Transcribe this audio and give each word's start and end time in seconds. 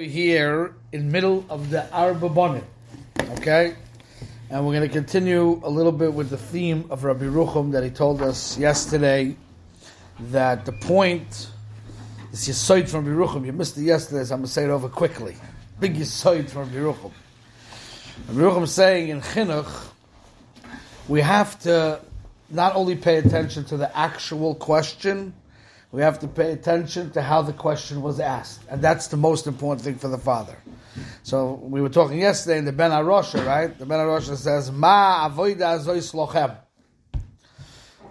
We're 0.00 0.08
here 0.08 0.74
in 0.92 1.12
middle 1.12 1.44
of 1.50 1.68
the 1.68 1.86
Arba 1.92 2.30
Bonim, 2.30 2.64
okay? 3.36 3.76
And 4.48 4.64
we're 4.64 4.72
going 4.72 4.88
to 4.88 4.94
continue 4.94 5.60
a 5.62 5.68
little 5.68 5.92
bit 5.92 6.14
with 6.14 6.30
the 6.30 6.38
theme 6.38 6.86
of 6.88 7.04
Rabbi 7.04 7.26
Yerucham 7.26 7.72
that 7.72 7.84
he 7.84 7.90
told 7.90 8.22
us 8.22 8.56
yesterday 8.56 9.36
that 10.30 10.64
the 10.64 10.72
point 10.72 11.50
is 12.32 12.48
Yisoid 12.48 12.88
from 12.88 13.04
Rabbi 13.04 13.30
Yerucham. 13.30 13.44
You 13.44 13.52
missed 13.52 13.76
it 13.76 13.82
yesterday, 13.82 14.24
so 14.24 14.36
I'm 14.36 14.40
going 14.40 14.46
to 14.46 14.52
say 14.52 14.64
it 14.64 14.70
over 14.70 14.88
quickly. 14.88 15.36
Big 15.80 15.96
Yisoid 15.96 16.48
from 16.48 16.62
Rabbi 16.62 16.76
Yerucham. 16.76 17.12
Rabbi 18.28 18.40
Yerucham 18.40 18.62
is 18.62 18.72
saying 18.72 19.10
in 19.10 19.20
Chinuch, 19.20 19.88
we 21.08 21.20
have 21.20 21.58
to 21.58 22.00
not 22.48 22.74
only 22.74 22.96
pay 22.96 23.18
attention 23.18 23.66
to 23.66 23.76
the 23.76 23.94
actual 23.94 24.54
question, 24.54 25.34
we 25.92 26.02
have 26.02 26.20
to 26.20 26.28
pay 26.28 26.52
attention 26.52 27.10
to 27.12 27.22
how 27.22 27.42
the 27.42 27.52
question 27.52 28.00
was 28.00 28.20
asked. 28.20 28.60
And 28.68 28.80
that's 28.80 29.08
the 29.08 29.16
most 29.16 29.46
important 29.46 29.82
thing 29.82 29.96
for 29.96 30.08
the 30.08 30.18
father. 30.18 30.56
So 31.22 31.54
we 31.62 31.80
were 31.80 31.88
talking 31.88 32.18
yesterday 32.18 32.58
in 32.58 32.64
the 32.64 32.72
Ben 32.72 32.90
Arosha, 32.90 33.44
right? 33.44 33.76
The 33.76 33.86
Ben 33.86 33.98
Arosha 33.98 34.36
says, 34.36 34.70
Ma 34.70 35.28
avoida 35.28 35.82
zois 35.84 36.14
lochem. 36.14 36.56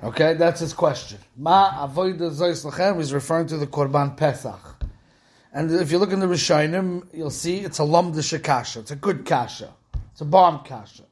Okay, 0.03 0.34
that's 0.34 0.59
his 0.59 0.73
question. 0.73 1.20
Ma 1.38 1.88
avoida 1.88 2.31
zois 2.31 2.66
lochem 2.66 3.00
is 3.00 3.13
referring 3.13 3.48
to 3.48 3.58
the 3.58 3.67
Korban 3.67 4.16
Pesach. 4.17 4.84
And 5.53 5.72
if 5.72 5.91
you 5.91 5.98
look 5.98 6.11
in 6.11 6.20
the 6.20 6.27
Rishonim, 6.27 7.08
you'll 7.14 7.31
see 7.31 7.59
it's 7.59 7.80
a 7.80 7.84
lamdisha 7.84 8.44
kasha. 8.44 8.81
It's 8.81 8.91
a 8.91 8.95
good 8.95 9.25
kasha. 9.25 9.73
It's 10.11 10.22
a 10.22 10.25
bomb 10.25 10.64
kasha. 10.64 11.03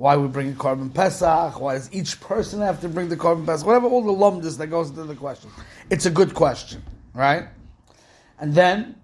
Why 0.00 0.16
we 0.16 0.26
bring 0.28 0.52
a 0.52 0.54
Korban 0.54 0.94
Pesach? 0.94 1.60
Why 1.60 1.74
does 1.74 1.92
each 1.92 2.22
person 2.22 2.62
have 2.62 2.80
to 2.80 2.88
bring 2.88 3.10
the 3.10 3.18
Korban 3.18 3.44
Pesach? 3.44 3.66
Whatever, 3.66 3.86
all 3.86 4.02
the 4.02 4.10
lumdis 4.10 4.56
that 4.56 4.68
goes 4.68 4.88
into 4.88 5.04
the 5.04 5.14
question. 5.14 5.50
It's 5.90 6.06
a 6.06 6.10
good 6.10 6.32
question, 6.32 6.82
right? 7.12 7.48
And 8.38 8.54
then 8.54 8.94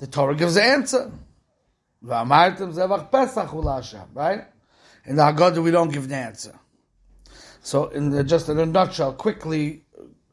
the 0.00 0.08
Torah 0.08 0.34
gives 0.34 0.54
the 0.54 0.64
answer. 0.64 1.12
Right? 2.02 2.58
In 2.58 2.74
the 5.14 5.22
Haggadah, 5.22 5.62
we 5.62 5.70
don't 5.70 5.92
give 5.92 6.08
the 6.08 6.16
answer. 6.16 6.58
So, 7.62 7.86
in 7.90 8.10
the, 8.10 8.24
just 8.24 8.48
in 8.48 8.58
a 8.58 8.66
nutshell, 8.66 9.12
quickly, 9.12 9.84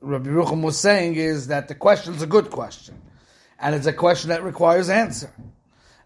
Rabbi 0.02 0.32
Yerucham 0.32 0.64
was 0.64 0.80
saying 0.80 1.18
is 1.18 1.50
that 1.50 1.68
the 1.68 1.76
question 1.76 2.16
is 2.16 2.24
a 2.24 2.28
good 2.28 2.50
question, 2.50 3.00
and 3.60 3.76
it's 3.76 3.86
a 3.86 3.94
question 3.94 4.30
that 4.30 4.42
requires 4.42 4.90
answer. 4.90 5.32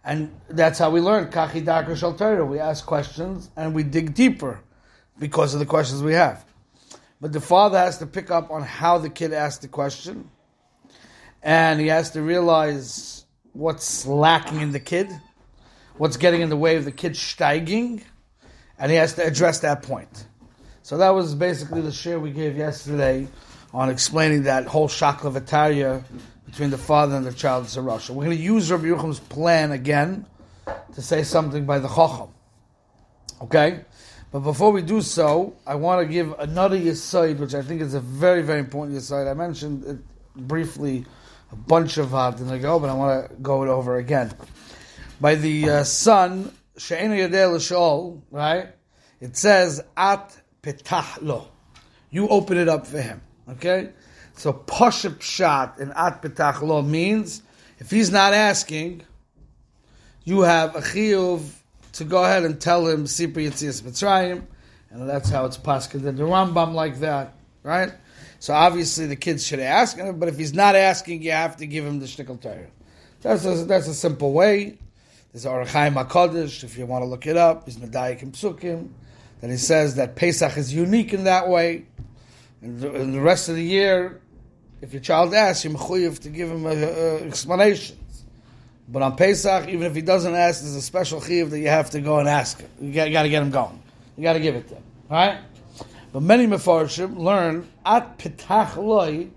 And 0.04 0.36
that's 0.50 0.80
how 0.80 0.90
we 0.90 1.00
learn 1.00 1.28
Kachi 1.28 2.18
Torah. 2.18 2.46
We 2.46 2.60
ask 2.60 2.86
questions 2.86 3.50
and 3.56 3.74
we 3.74 3.84
dig 3.84 4.14
deeper 4.14 4.60
because 5.18 5.54
of 5.54 5.60
the 5.60 5.66
questions 5.66 6.04
we 6.04 6.14
have. 6.14 6.46
But 7.22 7.32
the 7.32 7.40
father 7.40 7.78
has 7.78 8.00
to 8.00 8.06
pick 8.06 8.30
up 8.30 8.52
on 8.52 8.64
how 8.64 8.98
the 8.98 9.10
kid 9.10 9.32
asked 9.32 9.62
the 9.62 9.70
question, 9.70 10.30
and 11.42 11.80
he 11.80 11.88
has 11.88 12.12
to 12.12 12.22
realize 12.22 13.24
what's 13.54 14.06
lacking 14.06 14.60
in 14.60 14.74
the 14.74 14.80
kid, 14.82 15.10
what's 15.96 16.18
getting 16.18 16.42
in 16.42 16.50
the 16.50 16.58
way 16.58 16.76
of 16.76 16.84
the 16.84 16.92
kid 16.92 17.14
steiging, 17.14 18.04
and 18.78 18.92
he 18.92 18.98
has 18.98 19.14
to 19.14 19.26
address 19.26 19.60
that 19.60 19.84
point. 19.84 20.28
So 20.82 20.98
that 20.98 21.12
was 21.12 21.34
basically 21.34 21.80
the 21.80 21.94
share 21.94 22.20
we 22.20 22.32
gave 22.32 22.58
yesterday 22.58 23.30
on 23.74 23.90
explaining 23.90 24.44
that 24.44 24.66
whole 24.66 24.90
shakla 24.90 25.40
v'tarya 25.40 26.04
between 26.46 26.70
the 26.70 26.78
father 26.78 27.16
and 27.16 27.26
the 27.26 27.34
child 27.34 27.66
is 27.66 27.78
a 27.78 27.82
Russia. 27.82 28.14
We're 28.14 28.26
going 28.26 28.38
to 28.38 28.44
use 28.44 28.72
Rabbi 28.72 28.86
Yochaim's 28.86 29.20
plan 29.20 29.72
again 29.72 30.26
to 30.94 31.02
say 31.02 31.24
something 31.24 31.66
by 31.66 31.80
the 31.80 31.88
Chacham. 31.88 32.30
Okay? 33.42 33.82
But 34.32 34.40
before 34.40 34.72
we 34.72 34.82
do 34.82 35.02
so, 35.02 35.56
I 35.66 35.76
want 35.76 36.02
to 36.02 36.12
give 36.12 36.34
another 36.40 36.78
Yisoid, 36.78 37.38
which 37.38 37.54
I 37.54 37.62
think 37.62 37.82
is 37.82 37.94
a 37.94 38.00
very, 38.00 38.42
very 38.42 38.60
important 38.60 38.98
Yisoid. 38.98 39.30
I 39.30 39.34
mentioned 39.34 39.86
it 39.86 39.98
briefly 40.36 41.06
a 41.52 41.56
bunch 41.56 41.98
of 41.98 42.10
Hadin 42.10 42.52
ago, 42.52 42.80
but 42.80 42.90
I 42.90 42.94
want 42.94 43.30
to 43.30 43.36
go 43.36 43.64
it 43.64 43.70
over 43.70 43.98
again. 43.98 44.34
By 45.22 45.36
the 45.36 45.70
uh, 45.70 45.84
son, 45.84 46.52
She'enu 46.78 47.16
Yadeh 47.16 47.54
L'Shol, 47.54 48.22
right? 48.32 48.70
It 49.22 49.38
says, 49.38 49.84
At 49.96 50.36
petah 50.64 51.22
lo. 51.22 51.50
You 52.10 52.28
open 52.28 52.58
it 52.58 52.68
up 52.68 52.88
for 52.88 53.00
him. 53.00 53.22
Okay? 53.50 53.90
So 54.44 54.52
Pashup 54.52 55.20
Pshat 55.20 55.80
in 55.80 55.92
At 55.92 56.22
Petach 56.22 56.86
means 56.86 57.44
if 57.80 57.90
he's 57.90 58.12
not 58.12 58.34
asking, 58.34 59.04
you 60.26 60.42
have 60.42 60.76
a 60.76 60.82
chiyuv 60.82 61.50
to 61.94 62.04
go 62.04 62.26
ahead 62.26 62.44
and 62.44 62.60
tell 62.60 62.86
him 62.86 63.06
Sipur 63.06 63.36
Yitzias 63.36 63.82
Mitzrayim, 63.84 64.44
and 64.90 65.10
that's 65.10 65.30
how 65.30 65.46
it's 65.46 65.58
paskin. 65.58 66.02
The 66.02 66.12
Rambam 66.12 66.74
like 66.74 67.00
that, 67.00 67.36
right? 67.64 67.94
So 68.40 68.54
obviously 68.54 69.06
the 69.06 69.16
kids 69.16 69.48
should 69.48 69.62
ask, 69.62 69.96
him, 69.96 70.20
but 70.20 70.28
if 70.28 70.38
he's 70.38 70.54
not 70.54 70.76
asking, 70.76 71.24
you 71.24 71.32
have 71.32 71.56
to 71.56 71.66
give 71.66 71.86
him 71.86 72.02
the 72.02 72.06
shtickle 72.06 72.42
Torah. 72.42 72.68
That's 73.22 73.46
a, 73.46 73.64
that's 73.64 73.88
a 73.88 73.94
simple 73.94 74.34
way. 74.34 74.78
There's 75.32 75.46
Orach 75.46 75.70
Chaim 75.70 75.94
HaKodesh, 75.94 76.66
if 76.66 76.78
you 76.78 76.86
want 76.86 77.04
to 77.04 77.08
look 77.08 77.28
it 77.28 77.38
up, 77.38 77.64
he's 77.64 77.78
Medayik 77.78 78.30
Psukim, 78.32 78.90
that 79.40 79.50
he 79.50 79.56
says 79.56 79.96
that 79.96 80.18
Pesach 80.18 80.58
is 80.58 80.74
unique 80.74 81.14
in 81.14 81.24
that 81.24 81.48
way. 81.48 81.86
And 82.62 82.82
the, 82.82 82.94
and 82.94 83.14
the 83.14 83.22
rest 83.22 83.48
of 83.48 83.56
the 83.56 83.64
year, 83.64 84.20
if 84.84 84.92
your 84.92 85.02
child 85.02 85.34
asks, 85.34 85.64
you're 85.64 85.74
mechuyev 85.74 86.20
to 86.20 86.30
give 86.30 86.52
him 86.52 86.66
uh, 86.66 86.72
uh, 86.72 86.74
explanations. 87.24 88.26
But 88.90 89.02
on 89.02 89.16
Pesach, 89.16 89.70
even 89.70 89.84
if 89.84 89.96
he 89.96 90.02
doesn't 90.02 90.36
ask, 90.36 90.62
there's 90.62 90.76
a 90.76 90.82
special 90.82 91.22
chiyuv 91.22 91.52
that 91.52 91.60
you 91.60 91.70
have 91.70 91.92
to 91.92 92.02
go 92.02 92.20
and 92.20 92.28
ask 92.28 92.60
him. 92.60 92.70
You 92.82 92.92
got, 92.92 93.06
to 93.06 93.30
get 93.30 93.42
him 93.42 93.50
going. 93.50 93.82
You 94.18 94.24
got 94.24 94.34
to 94.34 94.42
give 94.42 94.56
it 94.56 94.68
to 94.68 94.76
him. 94.76 94.84
Right? 95.10 95.40
But 96.12 96.22
many 96.22 96.48
mefarshim 96.48 97.18
learn 97.18 97.66
at 97.86 98.18
petach 98.18 98.76
loy, 98.76 99.30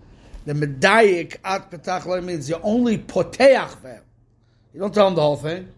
the 0.47 0.53
medayik 0.53 1.37
at 1.45 1.71
petach 1.71 2.07
loy 2.07 2.21
means 2.23 2.51
you 2.51 2.59
only 2.65 2.99
poteach 2.99 3.81
him. 3.83 4.03
You 4.75 4.81
don't 4.81 4.93
tell 4.93 5.07
him 5.07 5.15
the 5.15 5.23
whole 5.23 5.37
thing. 5.37 5.69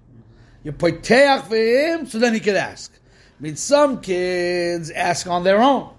You 0.64 0.72
poteach 0.72 1.46
him, 1.48 2.06
so 2.06 2.18
then 2.18 2.32
he 2.32 2.40
can 2.40 2.56
ask. 2.56 2.90
I 3.38 3.42
mean, 3.42 3.56
some 3.56 4.00
kids 4.00 4.90
ask 4.90 5.26
on 5.26 5.44
their 5.44 5.60
own. 5.60 5.90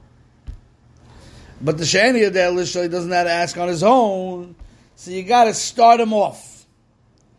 But 1.61 1.77
the 1.77 1.83
Shani 1.83 2.25
Adel 2.25 2.57
he 2.57 2.87
doesn't 2.87 3.11
have 3.11 3.25
to 3.25 3.31
ask 3.31 3.57
on 3.57 3.67
his 3.67 3.83
own, 3.83 4.55
so 4.95 5.11
you 5.11 5.23
got 5.23 5.45
to 5.45 5.53
start 5.53 5.99
him 5.99 6.13
off. 6.13 6.65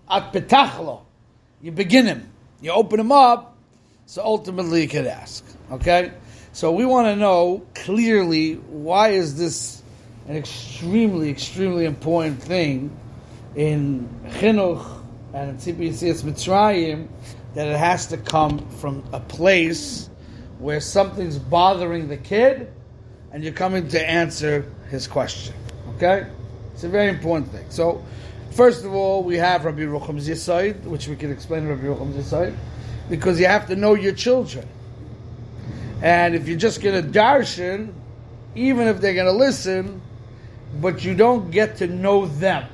At 0.09 0.33
petachlo, 0.33 1.03
you 1.63 1.73
begin 1.73 2.07
him, 2.07 2.31
you 2.61 2.73
open 2.73 3.01
him 3.01 3.13
up, 3.13 3.57
so 4.07 4.23
ultimately 4.23 4.83
you 4.83 4.89
can 4.89 5.07
ask. 5.07 5.45
Okay, 5.71 6.13
so 6.53 6.73
we 6.73 6.85
want 6.85 7.07
to 7.07 7.17
know 7.17 7.65
clearly 7.75 8.55
why 8.55 9.11
is 9.11 9.39
this 9.39 9.83
an 10.29 10.37
extremely, 10.37 11.31
extremely 11.31 11.87
important 11.87 12.43
thing 12.43 12.95
in 13.55 14.09
chinuch 14.29 15.03
and 15.33 15.51
in 15.51 15.57
Tzipi 15.57 15.91
Mitzrayim 16.25 17.09
that 17.55 17.69
it 17.69 17.77
has 17.77 18.07
to 18.09 18.17
come 18.17 18.69
from 18.71 19.03
a 19.13 19.21
place 19.21 20.11
where 20.59 20.81
something's 20.81 21.39
bothering 21.39 22.09
the 22.09 22.17
kid 22.17 22.71
and 23.33 23.45
you're 23.45 23.53
coming 23.53 23.89
to 23.89 24.09
answer 24.09 24.65
his 24.89 25.07
question. 25.07 25.55
Okay? 25.97 26.27
It's 26.75 26.85
a 26.85 26.89
very 26.89 27.09
important 27.09 27.53
thing. 27.53 27.67
So, 27.69 28.05
first 28.53 28.85
of 28.85 28.95
all, 28.95 29.23
we 29.23 29.37
have 29.37 29.65
Rabbi 29.65 29.81
Yerucham's 29.81 30.29
Yisoid, 30.29 30.83
which 30.85 31.09
we 31.09 31.17
can 31.17 31.31
explain 31.31 31.67
Rabbi 31.67 31.83
Yerucham's 31.83 32.17
Yisoid, 32.17 32.57
because 33.09 33.39
you 33.39 33.47
have 33.47 33.67
to 33.69 33.77
know 33.77 33.95
your 33.95 34.13
children. 34.13 34.67
And 36.03 36.35
if 36.35 36.49
you're 36.49 36.59
just 36.59 36.83
going 36.83 37.03
to 37.03 37.09
darshan, 37.09 37.93
even 38.55 38.89
if 38.89 39.01
they're 39.01 39.15
going 39.15 39.27
to 39.27 39.33
listen, 39.33 40.01
but 40.81 41.05
you 41.05 41.15
don't 41.15 41.51
get 41.51 41.77
to 41.77 41.87
know 41.87 42.27
them. 42.27 42.67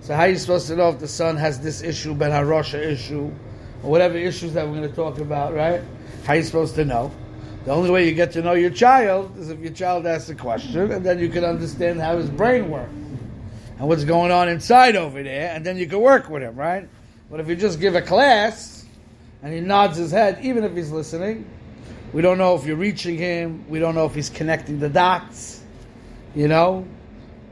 So 0.00 0.14
how 0.14 0.22
are 0.22 0.28
you 0.28 0.38
supposed 0.38 0.68
to 0.68 0.76
know 0.76 0.88
if 0.88 1.00
the 1.00 1.08
son 1.08 1.36
has 1.36 1.60
this 1.60 1.82
issue, 1.82 2.14
Ben 2.14 2.30
Harosha 2.30 2.78
issue, 2.78 3.30
or 3.82 3.90
whatever 3.90 4.16
issues 4.16 4.54
that 4.54 4.66
we're 4.66 4.76
going 4.76 4.88
to 4.88 4.96
talk 4.96 5.18
about, 5.18 5.54
right? 5.54 5.82
How 6.24 6.32
are 6.32 6.36
you 6.36 6.42
supposed 6.42 6.74
to 6.76 6.84
know? 6.84 7.12
The 7.68 7.74
only 7.74 7.90
way 7.90 8.08
you 8.08 8.14
get 8.14 8.32
to 8.32 8.40
know 8.40 8.54
your 8.54 8.70
child 8.70 9.36
is 9.36 9.50
if 9.50 9.60
your 9.60 9.74
child 9.74 10.06
asks 10.06 10.30
a 10.30 10.34
question, 10.34 10.90
and 10.90 11.04
then 11.04 11.18
you 11.18 11.28
can 11.28 11.44
understand 11.44 12.00
how 12.00 12.16
his 12.16 12.30
brain 12.30 12.70
works 12.70 12.88
and 13.78 13.86
what's 13.86 14.04
going 14.04 14.32
on 14.32 14.48
inside 14.48 14.96
over 14.96 15.22
there, 15.22 15.54
and 15.54 15.66
then 15.66 15.76
you 15.76 15.86
can 15.86 16.00
work 16.00 16.30
with 16.30 16.42
him, 16.42 16.56
right? 16.56 16.88
But 17.30 17.40
if 17.40 17.48
you 17.48 17.56
just 17.56 17.78
give 17.78 17.94
a 17.94 18.00
class 18.00 18.86
and 19.42 19.52
he 19.52 19.60
nods 19.60 19.98
his 19.98 20.10
head, 20.10 20.38
even 20.42 20.64
if 20.64 20.74
he's 20.74 20.90
listening, 20.90 21.44
we 22.14 22.22
don't 22.22 22.38
know 22.38 22.54
if 22.54 22.64
you're 22.64 22.74
reaching 22.74 23.18
him. 23.18 23.68
We 23.68 23.80
don't 23.80 23.94
know 23.94 24.06
if 24.06 24.14
he's 24.14 24.30
connecting 24.30 24.78
the 24.78 24.88
dots, 24.88 25.62
you 26.34 26.48
know, 26.48 26.88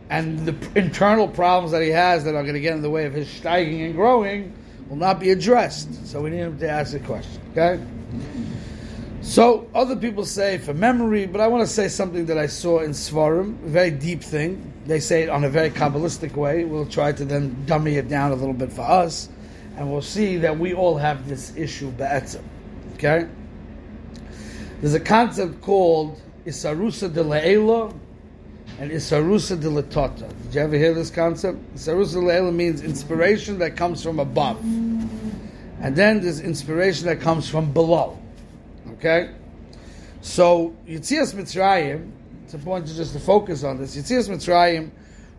and 0.09 0.47
the 0.47 0.81
internal 0.81 1.29
problems 1.29 1.73
that 1.73 1.83
he 1.83 1.91
has 1.91 2.25
that 2.25 2.35
are 2.35 2.43
going 2.43 2.55
to 2.55 2.61
get 2.61 2.73
in 2.73 2.81
the 2.81 2.89
way 2.89 3.05
of 3.05 3.13
his 3.13 3.29
steiging 3.29 3.85
and 3.85 3.95
growing 3.95 4.55
will 4.89 4.97
not 4.97 5.21
be 5.21 5.29
addressed. 5.29 6.07
So 6.07 6.23
we 6.23 6.31
need 6.31 6.39
him 6.39 6.59
to 6.61 6.71
ask 6.71 6.95
a 6.95 7.01
question. 7.01 7.43
Okay. 7.53 7.85
So 9.27 9.69
other 9.75 9.97
people 9.97 10.25
say 10.25 10.57
for 10.57 10.73
memory, 10.73 11.27
but 11.27 11.41
I 11.41 11.49
want 11.49 11.67
to 11.67 11.67
say 11.67 11.89
something 11.89 12.27
that 12.27 12.39
I 12.39 12.47
saw 12.47 12.79
in 12.79 12.93
Svarim, 12.93 13.61
a 13.65 13.69
very 13.69 13.91
deep 13.91 14.23
thing. 14.23 14.73
They 14.87 15.01
say 15.01 15.25
it 15.25 15.29
on 15.29 15.43
a 15.43 15.49
very 15.49 15.69
kabbalistic 15.69 16.37
way. 16.37 16.65
We'll 16.65 16.87
try 16.87 17.11
to 17.11 17.25
then 17.25 17.67
dummy 17.67 17.97
it 17.97 18.09
down 18.09 18.31
a 18.31 18.37
little 18.37 18.55
bit 18.55 18.73
for 18.73 18.83
us, 18.83 19.29
and 19.77 19.91
we'll 19.91 20.01
see 20.01 20.37
that 20.37 20.57
we 20.57 20.75
all 20.75 20.97
have 20.97 21.29
this 21.29 21.55
issue 21.57 21.91
be'etzim. 21.91 22.45
Okay? 22.95 23.27
There's 24.81 24.95
a 24.95 25.01
concept 25.01 25.61
called 25.61 26.21
Isarusa 26.47 27.13
de 27.13 27.23
and 28.79 28.91
Isarusa 28.93 29.61
de 29.61 29.69
Latota. 29.69 30.29
Did 30.45 30.55
you 30.55 30.61
ever 30.61 30.77
hear 30.77 30.95
this 30.95 31.11
concept? 31.11 31.59
Isarusa 31.75 32.25
de 32.25 32.53
means 32.53 32.81
inspiration 32.81 33.59
that 33.59 33.77
comes 33.77 34.05
from 34.05 34.21
above. 34.21 34.63
And 34.63 35.97
then 35.97 36.21
there's 36.21 36.39
inspiration 36.39 37.09
that 37.09 37.21
comes 37.21 37.51
from 37.51 37.73
below. 37.73 38.19
Okay? 38.99 39.31
So, 40.21 40.75
Yitzias 40.87 41.35
Mitzrayim, 41.35 42.11
it's 42.45 42.55
important 42.55 42.89
to 42.89 42.97
just 42.97 43.13
to 43.13 43.21
focus 43.21 43.65
on 43.65 43.79
this. 43.79 43.97
Yitzias 43.97 44.29
Mitzrayim 44.29 44.91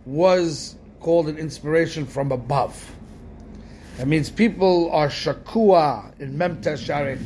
was 0.06 0.76
called 1.00 1.28
an 1.28 1.38
inspiration 1.38 2.06
from 2.06 2.32
above. 2.32 2.92
That 3.98 4.08
means 4.08 4.30
people 4.30 4.92
are 4.92 5.08
shakua 5.08 6.20
in 6.20 6.38
Memta 6.38 6.78
Share 6.78 7.18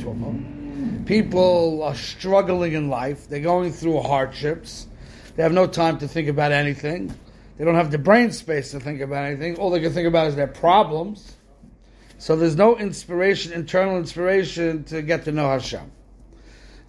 People 1.05 1.83
are 1.83 1.95
struggling 1.95 2.73
in 2.73 2.89
life. 2.89 3.27
They're 3.27 3.41
going 3.41 3.73
through 3.73 3.99
hardships. 4.01 4.87
They 5.35 5.43
have 5.43 5.51
no 5.51 5.67
time 5.67 5.97
to 5.99 6.07
think 6.07 6.29
about 6.29 6.51
anything. 6.51 7.13
They 7.57 7.65
don't 7.65 7.75
have 7.75 7.91
the 7.91 7.97
brain 7.97 8.31
space 8.31 8.71
to 8.71 8.79
think 8.79 9.01
about 9.01 9.25
anything. 9.25 9.57
All 9.57 9.69
they 9.69 9.81
can 9.81 9.93
think 9.93 10.07
about 10.07 10.27
is 10.27 10.35
their 10.35 10.47
problems. 10.47 11.35
So 12.17 12.35
there's 12.35 12.55
no 12.55 12.77
inspiration, 12.77 13.51
internal 13.53 13.97
inspiration 13.97 14.83
to 14.85 15.01
get 15.01 15.25
to 15.25 15.31
know 15.31 15.49
Hashem. 15.49 15.91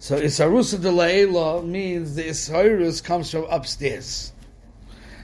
So 0.03 0.19
Isarusa 0.19 0.81
de 0.81 0.89
La'ela 0.89 1.65
means 1.65 2.15
the 2.15 2.23
Ishairus 2.23 3.01
comes 3.01 3.31
from 3.31 3.45
upstairs. 3.45 4.33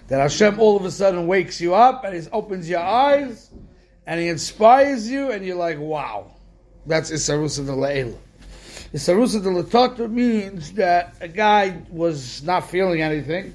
That 0.07 0.21
Hashem 0.21 0.57
all 0.57 0.77
of 0.77 0.85
a 0.85 0.91
sudden 0.91 1.27
wakes 1.27 1.59
you 1.59 1.75
up 1.75 2.05
and 2.05 2.15
He 2.15 2.29
opens 2.31 2.69
your 2.69 2.79
eyes 2.79 3.51
and 4.07 4.21
He 4.21 4.29
inspires 4.29 5.11
you 5.11 5.31
and 5.31 5.45
you're 5.45 5.57
like, 5.57 5.77
wow. 5.79 6.31
That's 6.85 7.11
Isarusa 7.11 7.65
de 7.65 7.73
La'ela. 7.73 8.17
Isarusa 8.93 9.43
de 9.43 9.49
Latata 9.49 10.09
means 10.09 10.71
that 10.71 11.13
a 11.19 11.27
guy 11.27 11.81
was 11.89 12.41
not 12.43 12.69
feeling 12.69 13.01
anything. 13.01 13.53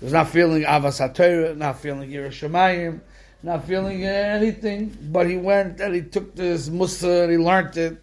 He 0.00 0.04
was 0.04 0.12
not 0.12 0.30
feeling 0.30 0.64
Avas 0.64 0.98
HaTorah, 0.98 1.56
not 1.56 1.78
feeling 1.78 2.10
Yerushalayim, 2.10 2.98
not 3.44 3.66
feeling 3.66 4.04
anything, 4.04 4.98
but 5.12 5.30
he 5.30 5.36
went 5.36 5.80
and 5.80 5.94
he 5.94 6.02
took 6.02 6.34
this 6.34 6.68
Musa 6.68 7.22
and 7.22 7.30
he 7.30 7.38
learned 7.38 7.76
it, 7.76 8.02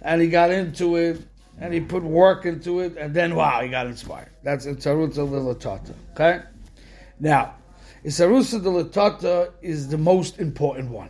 and 0.00 0.22
he 0.22 0.28
got 0.28 0.50
into 0.50 0.96
it, 0.96 1.20
and 1.58 1.72
he 1.72 1.80
put 1.80 2.02
work 2.02 2.44
into 2.44 2.80
it, 2.80 2.96
and 2.96 3.14
then 3.14 3.34
wow, 3.34 3.60
he 3.62 3.68
got 3.68 3.86
inspired. 3.86 4.30
That's 4.42 4.66
Isarusa 4.66 5.14
de 5.14 5.22
Latata. 5.22 5.94
Okay? 6.12 6.42
Now, 7.18 7.54
Isarusa 8.04 8.62
de 8.62 8.68
Latata 8.68 9.52
is 9.62 9.88
the 9.88 9.98
most 9.98 10.38
important 10.38 10.90
one. 10.90 11.08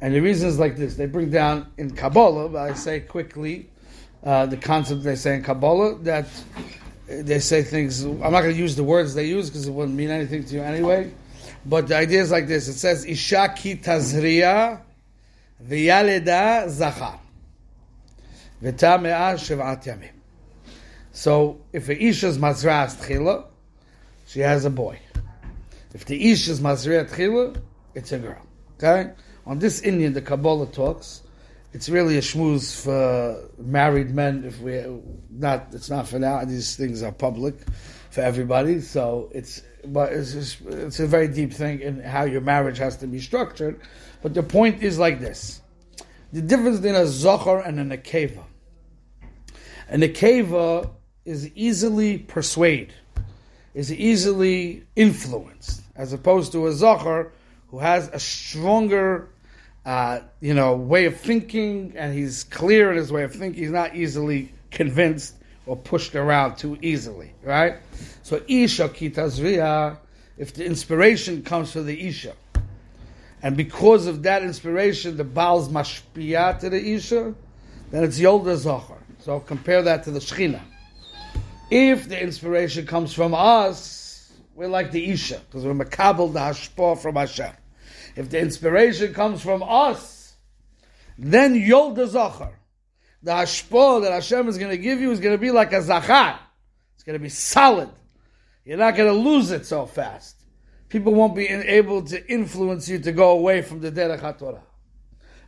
And 0.00 0.14
the 0.14 0.20
reason 0.20 0.48
is 0.48 0.58
like 0.58 0.76
this: 0.76 0.96
they 0.96 1.06
bring 1.06 1.30
down 1.30 1.72
in 1.78 1.90
Kabbalah, 1.90 2.50
but 2.50 2.70
I 2.70 2.74
say 2.74 3.00
quickly 3.00 3.70
uh, 4.24 4.46
the 4.46 4.56
concept 4.56 5.02
they 5.02 5.16
say 5.16 5.36
in 5.36 5.42
Kabbalah 5.42 5.98
that 6.00 6.26
they 7.06 7.38
say 7.38 7.62
things. 7.62 8.04
I'm 8.04 8.20
not 8.20 8.42
going 8.42 8.54
to 8.54 8.60
use 8.60 8.76
the 8.76 8.84
words 8.84 9.14
they 9.14 9.26
use 9.26 9.48
because 9.48 9.66
it 9.66 9.72
wouldn't 9.72 9.96
mean 9.96 10.10
anything 10.10 10.44
to 10.44 10.54
you 10.54 10.62
anyway. 10.62 11.12
But 11.66 11.88
the 11.88 11.96
idea 11.96 12.20
is 12.20 12.30
like 12.30 12.48
this: 12.48 12.68
it 12.68 12.74
says 12.74 13.04
Isha 13.04 13.54
ki 13.56 13.76
tazriya 13.76 14.80
v'yaleda 15.62 16.68
zachar 16.68 17.18
So 21.12 21.60
if 21.72 21.88
a 21.88 22.04
isha 22.04 22.26
is 22.28 22.38
mazras 22.38 22.96
tchila, 22.96 23.46
she 24.26 24.40
has 24.40 24.64
a 24.64 24.70
boy. 24.70 24.98
If 25.92 26.04
the 26.04 26.30
isha 26.30 26.52
is 26.52 26.60
mazriya 26.60 27.08
tchila, 27.10 27.60
it's 27.94 28.12
a 28.12 28.18
girl. 28.18 28.46
Okay 28.76 29.12
on 29.46 29.58
this 29.58 29.80
Indian, 29.82 30.12
the 30.12 30.22
Kabbalah 30.22 30.66
talks. 30.66 31.22
It's 31.72 31.88
really 31.88 32.16
a 32.16 32.20
shmooze 32.20 32.84
for 32.84 33.48
married 33.58 34.10
men. 34.10 34.44
If 34.44 34.60
we 34.60 34.84
not, 35.30 35.68
it's 35.72 35.90
not 35.90 36.08
for 36.08 36.18
now. 36.18 36.44
These 36.44 36.76
things 36.76 37.02
are 37.02 37.12
public 37.12 37.54
for 38.10 38.20
everybody. 38.22 38.80
So 38.80 39.30
it's, 39.32 39.62
but 39.84 40.12
it's 40.12 40.32
just, 40.32 40.60
it's 40.62 41.00
a 41.00 41.06
very 41.06 41.28
deep 41.28 41.52
thing 41.52 41.80
in 41.80 42.00
how 42.00 42.24
your 42.24 42.40
marriage 42.40 42.78
has 42.78 42.96
to 42.98 43.06
be 43.06 43.20
structured. 43.20 43.80
But 44.22 44.34
the 44.34 44.42
point 44.42 44.82
is 44.82 44.98
like 44.98 45.20
this: 45.20 45.60
the 46.32 46.42
difference 46.42 46.78
between 46.78 46.96
a 46.96 47.06
zohar 47.06 47.60
and 47.60 47.78
a 47.80 47.96
nekeva. 47.96 48.44
And 49.90 50.04
a 50.04 50.08
nekeva 50.08 50.88
is 51.24 51.50
easily 51.56 52.16
persuaded, 52.16 52.94
is 53.74 53.92
easily 53.92 54.84
influenced, 54.94 55.82
as 55.96 56.12
opposed 56.12 56.52
to 56.52 56.68
a 56.68 56.72
zohar 56.72 57.32
who 57.68 57.80
has 57.80 58.08
a 58.12 58.20
stronger, 58.20 59.30
uh, 59.84 60.20
you 60.40 60.54
know, 60.54 60.76
way 60.76 61.06
of 61.06 61.18
thinking, 61.18 61.94
and 61.96 62.14
he's 62.14 62.44
clear 62.44 62.92
in 62.92 62.98
his 62.98 63.10
way 63.10 63.24
of 63.24 63.32
thinking. 63.34 63.60
He's 63.60 63.72
not 63.72 63.96
easily 63.96 64.52
convinced 64.70 65.34
or 65.66 65.76
pushed 65.76 66.14
around 66.14 66.56
too 66.56 66.78
easily, 66.80 67.32
right? 67.42 67.78
So 68.22 68.40
Isha 68.46 68.90
Kitazriya, 68.90 69.96
if 70.38 70.54
the 70.54 70.64
inspiration 70.64 71.42
comes 71.42 71.72
from 71.72 71.86
the 71.86 72.06
Isha, 72.06 72.34
and 73.42 73.56
because 73.56 74.06
of 74.06 74.22
that 74.22 74.44
inspiration, 74.44 75.16
the 75.16 75.24
Baal's 75.24 75.68
mashpiyah 75.68 76.60
to 76.60 76.70
the 76.70 76.94
Isha, 76.94 77.34
then 77.90 78.04
it's 78.04 78.20
Yolda 78.20 78.56
Zohar. 78.56 78.98
So 79.20 79.38
compare 79.40 79.82
that 79.82 80.04
to 80.04 80.10
the 80.10 80.18
Shechina. 80.18 80.60
If 81.70 82.08
the 82.08 82.20
inspiration 82.20 82.86
comes 82.86 83.12
from 83.12 83.34
us, 83.34 84.32
we're 84.54 84.68
like 84.68 84.90
the 84.90 85.10
Isha, 85.10 85.40
because 85.46 85.64
we're 85.64 85.74
makabel 85.74 86.32
the 86.32 86.40
hashpah 86.40 86.98
from 86.98 87.16
Hashem. 87.16 87.52
If 88.16 88.30
the 88.30 88.40
inspiration 88.40 89.14
comes 89.14 89.42
from 89.42 89.62
us, 89.62 90.34
then 91.18 91.54
Yolda 91.54 92.08
Zachar. 92.08 92.58
The 93.22 93.32
hashpah 93.32 94.02
that 94.02 94.12
Hashem 94.12 94.48
is 94.48 94.56
going 94.56 94.70
to 94.70 94.78
give 94.78 95.00
you 95.00 95.10
is 95.10 95.20
going 95.20 95.34
to 95.34 95.40
be 95.40 95.50
like 95.50 95.72
a 95.74 95.82
zachar. 95.82 96.38
It's 96.94 97.04
going 97.04 97.18
to 97.18 97.22
be 97.22 97.28
solid. 97.28 97.90
You're 98.64 98.78
not 98.78 98.96
going 98.96 99.12
to 99.12 99.18
lose 99.18 99.50
it 99.50 99.66
so 99.66 99.84
fast. 99.84 100.36
People 100.88 101.14
won't 101.14 101.36
be 101.36 101.46
able 101.46 102.02
to 102.04 102.32
influence 102.32 102.88
you 102.88 102.98
to 103.00 103.12
go 103.12 103.32
away 103.32 103.60
from 103.62 103.80
the 103.80 103.92
Derech 103.92 104.20
HaTorah. 104.20 104.62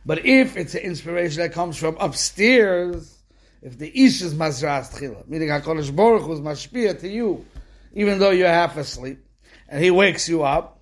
But 0.05 0.25
if 0.25 0.55
it's 0.55 0.75
an 0.75 0.81
inspiration 0.81 1.41
that 1.41 1.53
comes 1.53 1.77
from 1.77 1.97
upstairs, 1.99 3.22
if 3.63 3.77
the 3.77 3.87
Ish 3.87 4.21
is 4.21 4.35
Mazras 4.35 4.93
Tchila, 4.93 5.27
meaning 5.27 5.47
HaKadosh 5.47 5.95
Baruch 5.95 6.23
Hu 6.23 6.33
is 6.33 6.41
Mashpia 6.41 6.99
to 6.99 7.07
you, 7.07 7.45
even 7.93 8.19
though 8.19 8.31
you're 8.31 8.49
half 8.49 8.75
asleep, 8.75 9.19
and 9.69 9.81
He 9.81 9.89
wakes 9.89 10.27
you 10.27 10.43
up, 10.43 10.81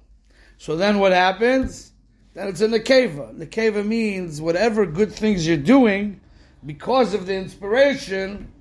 so 0.57 0.75
then 0.75 0.97
what 0.97 1.11
happens? 1.11 1.91
Then 2.33 2.47
it's 2.47 2.61
a 2.61 2.67
nekeva. 2.67 3.37
Nekeva 3.37 3.85
means 3.85 4.41
whatever 4.41 4.87
good 4.87 5.13
things 5.13 5.45
you're 5.47 5.57
doing, 5.57 6.21
because 6.65 7.13
of 7.13 7.27
the 7.27 7.35
inspiration, 7.35 8.51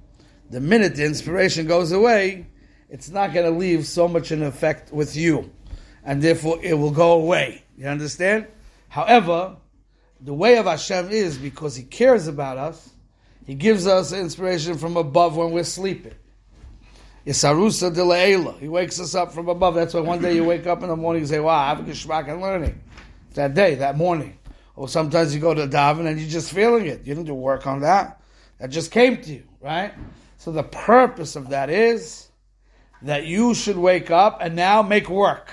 the 0.51 0.61
minute 0.61 0.97
the 0.97 1.05
inspiration 1.05 1.67
goes 1.67 1.91
away, 1.91 2.47
it's 2.91 3.09
not 3.09 3.33
going 3.33 3.51
to 3.51 3.59
leave 3.59 3.87
so 3.87 4.07
much 4.07 4.33
an 4.33 4.43
effect 4.43 4.93
with 4.93 5.17
you. 5.17 5.51
And 6.05 6.21
therefore 6.21 6.59
it 6.63 6.75
will 6.75 6.91
go 6.91 7.13
away. 7.13 7.65
You 7.77 7.87
understand? 7.87 8.49
However, 8.89 9.57
the 10.21 10.35
way 10.35 10.59
of 10.59 10.67
Hashem 10.67 11.11
is 11.11 11.39
because 11.39 11.77
He 11.77 11.85
cares 11.85 12.27
about 12.27 12.59
us, 12.59 12.91
He 13.51 13.57
gives 13.57 13.89
us 13.89 14.13
inspiration 14.13 14.79
from 14.79 14.97
above 14.97 15.37
when 15.37 15.51
we're 15.51 15.65
sleeping. 15.65 16.15
Isarusa 17.27 17.93
de. 17.93 18.53
He 18.61 18.69
wakes 18.69 19.01
us 19.01 19.17
up 19.17 19.33
from 19.33 19.49
above. 19.49 19.75
That's 19.75 19.93
why 19.93 20.03
one 20.03 20.23
day 20.23 20.37
you 20.37 20.45
wake 20.45 20.69
up 20.69 20.85
in 20.85 20.89
the 20.89 20.95
morning 20.95 21.23
and 21.23 21.29
say, 21.29 21.41
wow, 21.41 21.59
I 21.59 21.71
have 21.71 21.81
a 21.81 21.83
geschmack 21.83 22.31
and 22.31 22.41
learning. 22.41 22.81
That 23.35 23.55
day, 23.55 23.75
that 23.75 23.97
morning. 23.97 24.39
Or 24.77 24.89
sometimes 24.89 25.35
you 25.35 25.41
go 25.41 25.53
to 25.53 25.67
daven 25.67 26.07
and 26.07 26.21
you're 26.21 26.31
just 26.31 26.53
feeling 26.53 26.87
it. 26.87 27.01
You 27.01 27.13
didn't 27.17 27.25
do 27.25 27.35
work 27.35 27.67
on 27.67 27.81
that. 27.81 28.23
That 28.61 28.71
just 28.71 28.93
came 28.93 29.21
to 29.21 29.33
you, 29.33 29.43
right? 29.61 29.95
So 30.39 30.53
the 30.53 30.63
purpose 30.63 31.35
of 31.35 31.49
that 31.49 31.71
is 31.71 32.29
that 33.03 33.27
you 33.27 33.55
should 33.55 33.77
wake 33.77 34.13
up 34.13 34.39
and 34.41 34.55
now 34.55 34.83
make 34.83 35.11
work. 35.11 35.51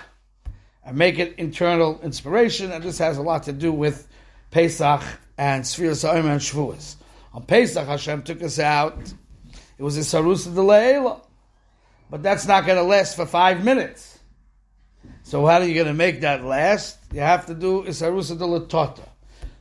And 0.85 0.99
make 0.99 1.17
it 1.17 1.33
internal 1.39 1.99
inspiration. 2.03 2.71
And 2.71 2.83
this 2.83 2.99
has 2.99 3.17
a 3.17 3.23
lot 3.23 3.41
to 3.45 3.53
do 3.53 3.73
with 3.73 4.07
Pesach 4.51 5.01
and 5.39 5.63
Sfiras 5.63 6.07
Ha'omer 6.07 6.33
and 6.33 6.41
Shavuos. 6.41 6.97
On 7.37 7.43
Pesach, 7.43 7.85
Hashem 7.85 8.23
took 8.23 8.41
us 8.41 8.57
out. 8.57 8.97
It 9.77 9.83
was 9.83 9.95
in 9.95 10.01
Sarusa 10.01 10.55
de 10.55 10.59
Le'ela. 10.59 11.21
But 12.09 12.23
that's 12.23 12.47
not 12.47 12.65
going 12.65 12.79
to 12.79 12.83
last 12.83 13.15
for 13.15 13.27
five 13.27 13.63
minutes. 13.63 14.17
So 15.21 15.45
how 15.45 15.59
are 15.59 15.63
you 15.63 15.75
going 15.75 15.85
to 15.85 15.93
make 15.93 16.21
that 16.21 16.43
last? 16.43 16.97
You 17.13 17.19
have 17.19 17.45
to 17.45 17.53
do 17.53 17.83
Isarusa 17.83 18.39
de 18.39 18.43
Latota. 18.43 19.07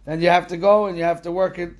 Then 0.06 0.22
you 0.22 0.30
have 0.30 0.46
to 0.46 0.56
go 0.56 0.86
and 0.86 0.96
you 0.96 1.04
have 1.04 1.20
to 1.22 1.30
work 1.30 1.58
it 1.58 1.74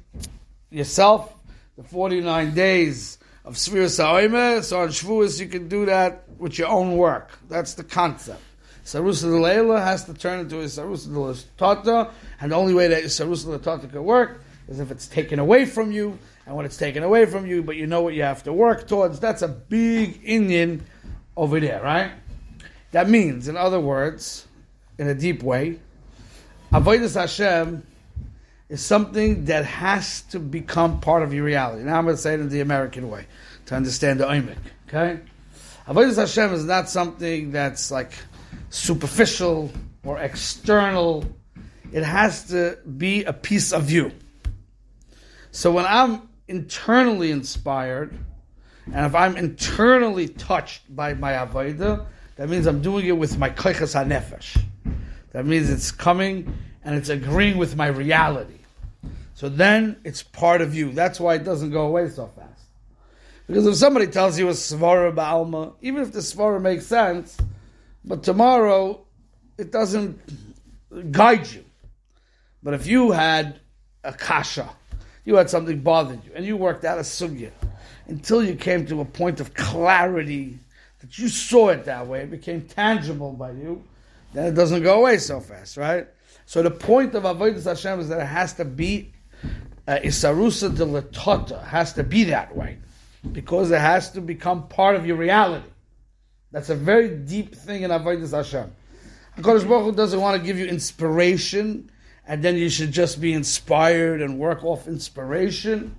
yourself, 0.69 1.35
the 1.79 1.83
49 1.83 2.53
days 2.53 3.17
of 3.47 3.55
Svir 3.55 3.88
Sa'oime. 3.88 4.62
So 4.65 4.81
on 4.81 4.88
Shavuos 4.88 5.41
you 5.41 5.47
can 5.47 5.67
do 5.67 5.87
that 5.87 6.29
with 6.37 6.59
your 6.59 6.69
own 6.69 6.99
work. 6.99 7.31
That's 7.49 7.73
the 7.73 7.85
concept. 7.85 8.43
Sarusa 8.85 9.23
de 9.23 9.41
Leila 9.41 9.81
has 9.81 10.05
to 10.05 10.12
turn 10.12 10.41
into 10.41 10.61
a 10.61 10.65
Sarusa 10.65 11.07
de 11.07 11.65
Latota, 11.65 12.11
and 12.38 12.53
the 12.53 12.57
only 12.57 12.75
way 12.75 12.88
that 12.88 13.05
Sarusa 13.05 13.47
de 13.47 13.59
Latota 13.59 13.91
can 13.91 14.05
work 14.05 14.43
is 14.68 14.80
if 14.80 14.90
it's 14.90 15.06
taken 15.06 15.38
away 15.38 15.64
from 15.64 15.92
you, 15.92 16.18
and 16.46 16.56
when 16.56 16.66
it's 16.66 16.76
taken 16.76 17.02
away 17.02 17.26
from 17.26 17.46
you, 17.46 17.62
but 17.62 17.76
you 17.76 17.87
know 17.87 18.02
what 18.02 18.14
you 18.14 18.23
have 18.23 18.42
to 18.44 18.52
work 18.52 18.87
towards, 18.87 19.20
that's 19.20 19.42
a 19.42 19.49
big 19.49 20.20
Indian 20.25 20.85
over 21.37 21.61
there, 21.61 21.82
right? 21.82 22.12
That 22.92 23.08
means, 23.08 23.49
in 23.49 23.56
other 23.56 23.80
words, 23.80 24.46
in 24.99 25.08
a 25.08 25.14
deep 25.14 25.42
way, 25.42 25.78
Avodah 26.73 27.14
Hashem 27.14 27.87
is 28.68 28.85
something 28.85 29.44
that 29.44 29.64
has 29.64 30.23
to 30.23 30.38
become 30.40 31.00
part 31.00 31.23
of 31.23 31.32
your 31.32 31.44
reality. 31.44 31.85
Now 31.85 31.99
I'm 31.99 32.04
going 32.04 32.16
to 32.16 32.23
say 32.23 32.35
it 32.35 32.40
in 32.40 32.49
the 32.49 32.61
American 32.61 33.11
way 33.11 33.26
to 33.66 33.75
understand 33.75 34.20
the 34.20 34.25
oimik. 34.25 34.56
Okay, 34.88 35.20
Avodas 35.87 36.16
Hashem 36.16 36.52
is 36.52 36.64
not 36.64 36.88
something 36.88 37.52
that's 37.52 37.90
like 37.90 38.12
superficial 38.70 39.70
or 40.04 40.18
external. 40.18 41.25
It 41.92 42.02
has 42.02 42.49
to 42.49 42.78
be 42.96 43.25
a 43.25 43.32
piece 43.32 43.73
of 43.73 43.90
you. 43.90 44.12
So 45.50 45.73
when 45.73 45.87
I'm 45.87 46.29
internally 46.49 47.31
inspired, 47.31 48.17
and 48.87 49.07
if 49.07 49.15
I'm 49.15 49.37
internally 49.37 50.29
touched 50.29 50.95
by 50.95 51.15
my 51.15 51.33
avodah, 51.33 52.07
that 52.37 52.49
means 52.49 52.67
I'm 52.67 52.83
doing 52.83 53.07
it 53.07 53.17
with 53.17 53.38
my 53.38 53.50
koichas 53.50 53.95
hanefesh. 53.95 54.62
That 55.33 55.47
means 55.47 55.71
it's 55.71 55.91
coming 55.91 56.55
and 56.85 56.95
it's 56.95 57.09
agreeing 57.09 57.59
with 57.59 57.76
my 57.76 57.88
reality. 57.88 58.59
So 59.35 59.49
then 59.49 59.97
it's 60.05 60.23
part 60.23 60.61
of 60.61 60.75
you. 60.75 60.93
That's 60.93 61.19
why 61.19 61.35
it 61.35 61.45
doesn't 61.45 61.71
go 61.71 61.87
away 61.87 62.09
so 62.09 62.31
fast. 62.37 62.62
Because 63.47 63.67
if 63.67 63.75
somebody 63.76 64.07
tells 64.07 64.38
you 64.38 64.49
a 64.49 64.53
svara 64.53 65.15
ba'alma, 65.15 65.75
even 65.81 66.03
if 66.03 66.12
the 66.12 66.21
svara 66.21 66.61
makes 66.61 66.87
sense, 66.87 67.37
but 68.05 68.23
tomorrow 68.23 69.05
it 69.59 69.71
doesn't 69.71 70.19
guide 71.12 71.47
you. 71.49 71.65
But 72.62 72.75
if 72.75 72.87
you 72.87 73.12
had 73.12 73.61
a 74.03 74.12
kasha, 74.12 74.71
you 75.26 75.35
had 75.37 75.50
something 75.50 75.80
bothered 75.80 76.25
you, 76.25 76.30
and 76.35 76.47
you 76.47 76.56
worked 76.56 76.85
out 76.87 76.97
a 76.97 77.02
sugya 77.02 77.50
until 78.06 78.42
you 78.42 78.54
came 78.54 78.87
to 78.87 79.00
a 79.00 79.04
point 79.04 79.40
of 79.40 79.52
clarity 79.52 80.59
that 81.00 81.18
you 81.18 81.28
saw 81.28 81.68
it 81.68 81.85
that 81.85 82.06
way, 82.06 82.21
it 82.21 82.30
became 82.30 82.62
tangible 82.62 83.33
by 83.33 83.50
you, 83.50 83.83
then 84.33 84.47
it 84.47 84.54
doesn't 84.54 84.83
go 84.83 85.00
away 85.00 85.18
so 85.18 85.40
fast, 85.40 85.76
right? 85.76 86.06
So 86.47 86.62
the 86.62 86.71
point 86.71 87.14
of 87.14 87.25
avodas 87.25 87.64
Hashem 87.64 88.00
is 88.00 88.09
that 88.09 88.21
it 88.21 88.26
has 88.26 88.54
to 88.54 88.64
be 88.64 89.12
uh, 89.88 89.99
isarusa 90.02 90.76
de 90.76 90.85
latota, 90.85 91.62
has 91.64 91.92
to 91.95 92.04
be 92.04 92.25
that 92.25 92.56
way, 92.56 92.78
because 93.33 93.73
it 93.73 93.80
has 93.80 94.12
to 94.12 94.21
become 94.21 94.68
part 94.68 94.95
of 94.95 95.04
your 95.04 95.16
reality. 95.16 95.68
That's 96.52 96.71
a 96.71 96.76
very 96.76 97.09
deep 97.16 97.56
thing 97.56 97.83
in 97.83 97.90
avodas 97.90 98.30
Hashem. 98.30 98.73
Hakadosh 99.37 99.68
Baruch 99.68 99.85
Hu 99.87 99.92
doesn't 99.92 100.21
want 100.21 100.40
to 100.40 100.47
give 100.47 100.56
you 100.56 100.66
inspiration, 100.66 101.90
and 102.26 102.42
then 102.42 102.56
you 102.56 102.68
should 102.68 102.92
just 102.92 103.21
be 103.21 103.33
inspired 103.33 104.21
and 104.21 104.38
work 104.38 104.64
off 104.64 104.88
inspiration, 104.88 105.97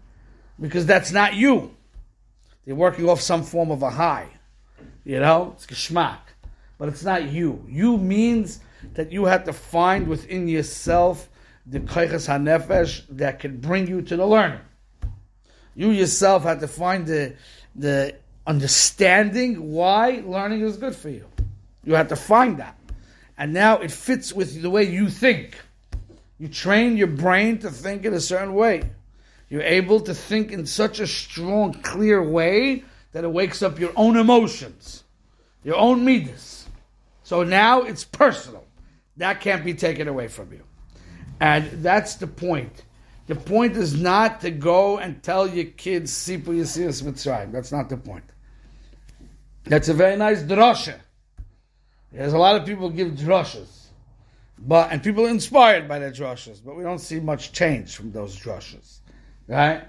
because 0.59 0.85
that's 0.85 1.11
not 1.11 1.35
you. 1.35 1.75
You're 2.65 2.75
working 2.75 3.07
off 3.07 3.21
some 3.21 3.43
form 3.43 3.71
of 3.71 3.81
a 3.81 3.89
high. 3.89 4.27
You 5.05 5.19
know, 5.19 5.53
it's 5.55 5.65
geschmack. 5.65 6.19
But 6.77 6.89
it's 6.89 7.03
not 7.03 7.29
you. 7.31 7.65
You 7.67 7.97
means 7.97 8.59
that 8.93 9.11
you 9.11 9.25
have 9.25 9.45
to 9.45 9.53
find 9.53 10.07
within 10.07 10.47
yourself 10.47 11.29
the 11.65 11.79
koiches 11.79 12.27
hanefesh 12.27 13.03
that 13.09 13.39
can 13.39 13.57
bring 13.57 13.87
you 13.87 14.01
to 14.01 14.17
the 14.17 14.25
learning. 14.25 14.59
You 15.75 15.91
yourself 15.91 16.43
have 16.43 16.59
to 16.59 16.67
find 16.67 17.05
the 17.05 17.35
the 17.75 18.15
understanding 18.45 19.71
why 19.71 20.23
learning 20.25 20.61
is 20.61 20.77
good 20.77 20.95
for 20.95 21.09
you. 21.09 21.25
You 21.83 21.93
have 21.93 22.07
to 22.09 22.15
find 22.15 22.57
that. 22.57 22.77
And 23.37 23.53
now 23.53 23.77
it 23.77 23.91
fits 23.91 24.33
with 24.33 24.61
the 24.61 24.69
way 24.69 24.83
you 24.83 25.09
think. 25.09 25.57
You 26.39 26.47
train 26.47 26.97
your 26.97 27.07
brain 27.07 27.59
to 27.59 27.71
think 27.71 28.05
in 28.05 28.13
a 28.13 28.19
certain 28.19 28.53
way. 28.53 28.89
You're 29.49 29.63
able 29.63 30.01
to 30.01 30.13
think 30.13 30.51
in 30.51 30.65
such 30.65 30.99
a 30.99 31.07
strong, 31.07 31.73
clear 31.73 32.21
way 32.21 32.83
that 33.13 33.23
it 33.23 33.31
wakes 33.31 33.63
up 33.63 33.79
your 33.79 33.91
own 33.95 34.17
emotions, 34.17 35.03
your 35.63 35.77
own 35.77 36.03
midas. 36.05 36.67
So 37.23 37.43
now 37.43 37.81
it's 37.81 38.03
personal. 38.03 38.65
That 39.17 39.41
can't 39.41 39.65
be 39.65 39.73
taken 39.73 40.07
away 40.07 40.27
from 40.27 40.51
you. 40.51 40.63
And 41.39 41.65
that's 41.83 42.15
the 42.15 42.27
point. 42.27 42.83
The 43.27 43.35
point 43.35 43.75
is 43.75 43.99
not 43.99 44.41
to 44.41 44.51
go 44.51 44.97
and 44.97 45.21
tell 45.21 45.47
your 45.47 45.65
kids 45.65 46.11
Sipu 46.11 46.45
Yasias 46.45 47.03
Mitzrayim. 47.03 47.51
That's 47.51 47.71
not 47.71 47.89
the 47.89 47.97
point. 47.97 48.23
That's 49.65 49.89
a 49.89 49.93
very 49.93 50.15
nice 50.15 50.43
drosha. 50.43 50.99
There's 52.11 52.33
a 52.33 52.37
lot 52.37 52.55
of 52.55 52.65
people 52.65 52.89
give 52.89 53.11
droshes. 53.13 53.86
But 54.59 54.91
and 54.91 55.03
people 55.03 55.25
are 55.25 55.29
inspired 55.29 55.87
by 55.87 55.99
their 55.99 56.11
droshes, 56.11 56.63
but 56.63 56.75
we 56.75 56.83
don't 56.83 56.99
see 56.99 57.19
much 57.19 57.51
change 57.51 57.95
from 57.95 58.11
those 58.11 58.37
droshes. 58.37 58.99
Right? 59.47 59.83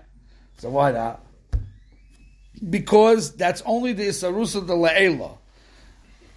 So 0.58 0.70
why 0.70 0.92
not? 0.92 1.24
because 2.70 3.34
that's 3.36 3.62
only 3.64 3.92
the 3.92 4.08
Isarusa 4.08 4.66
de 4.66 4.72
La'ela. 4.72 5.38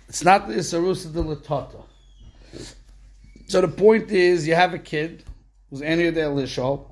It's 0.07 0.23
not 0.23 0.47
the 0.47 0.55
Isarusa 0.55 1.13
de 1.13 1.21
Latata. 1.21 1.83
So 3.47 3.61
the 3.61 3.67
point 3.67 4.11
is, 4.11 4.47
you 4.47 4.55
have 4.55 4.73
a 4.73 4.79
kid 4.79 5.23
who's 5.69 5.81
any 5.81 6.07
of 6.07 6.15
their 6.15 6.27
lishol, 6.27 6.85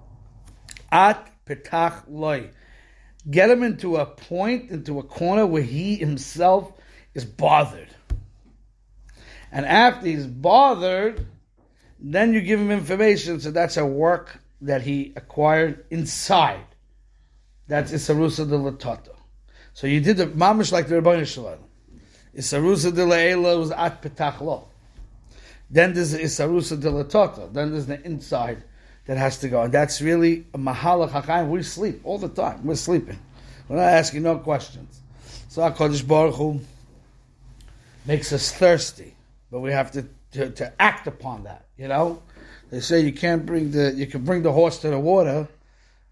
at 0.92 1.32
petach 1.46 2.04
loy. 2.10 2.50
Get 3.30 3.50
him 3.50 3.64
into 3.64 3.98
a 3.98 4.06
point, 4.06 4.72
into 4.72 5.00
a 5.00 5.04
corner 5.04 5.46
where 5.46 5.62
he 5.62 5.96
himself 5.96 6.72
is 7.14 7.26
bothered. 7.26 7.90
And 9.52 9.66
after 9.66 10.08
he's 10.08 10.28
bothered, 10.28 11.26
then 12.00 12.34
you 12.34 12.42
give 12.42 12.60
him 12.60 12.72
information. 12.72 13.40
So 13.40 13.52
that's 13.52 13.78
a 13.78 13.86
work 13.86 14.40
that 14.62 14.82
he 14.82 15.14
acquired 15.16 15.86
inside. 15.90 16.66
That's 17.68 17.92
Isarusa 17.92 18.50
de 18.50 18.58
Latata. 18.58 19.16
So 19.74 19.88
you 19.88 20.02
did 20.02 20.18
the 20.18 20.28
mamish 20.28 20.72
like 20.72 20.88
the 20.88 20.96
Rebbeinu 20.96 21.26
Shalom. 21.26 21.60
Isarusa 22.36 22.94
de 22.94 23.06
Le'ela 23.06 23.58
was 23.60 23.72
at 23.72 24.02
petach 24.02 24.42
lo. 24.42 24.68
Then 25.70 25.94
there's 25.94 26.12
the 26.12 26.20
Isarusa 26.20 26.80
de 26.82 26.90
Latota. 26.90 27.52
Then 27.54 27.72
there's 27.72 27.86
the 27.86 28.04
inside 28.06 28.64
that 29.06 29.18
has 29.18 29.40
to 29.40 29.50
go. 29.50 29.64
And 29.64 29.74
that's 29.74 30.02
really 30.02 30.46
a 30.54 30.58
mahalach 30.58 31.12
hachayim. 31.12 31.50
We 31.50 31.64
sleep 31.64 32.02
all 32.04 32.18
the 32.18 32.30
time. 32.30 32.66
We're 32.66 32.76
sleeping. 32.76 33.20
We're 33.68 33.78
not 33.78 33.84
asking 33.84 34.24
no 34.24 34.38
questions. 34.40 35.02
So 35.48 35.62
HaKadosh 35.62 36.08
Baruch 36.08 36.36
Hu 36.36 36.60
makes 38.06 38.34
us 38.34 38.52
thirsty. 38.52 39.16
But 39.52 39.62
we 39.62 39.72
have 39.72 39.92
to, 39.92 40.06
to, 40.34 40.50
to 40.52 40.82
act 40.82 41.08
upon 41.08 41.44
that, 41.44 41.66
you 41.78 41.88
know? 41.88 42.22
They 42.70 42.82
say 42.82 43.02
you 43.02 43.14
can't 43.14 43.46
bring 43.46 43.72
the, 43.72 43.92
you 43.94 44.06
can 44.06 44.24
bring 44.24 44.44
the 44.44 44.52
horse 44.52 44.80
to 44.80 44.90
the 44.90 45.00
water, 45.00 45.48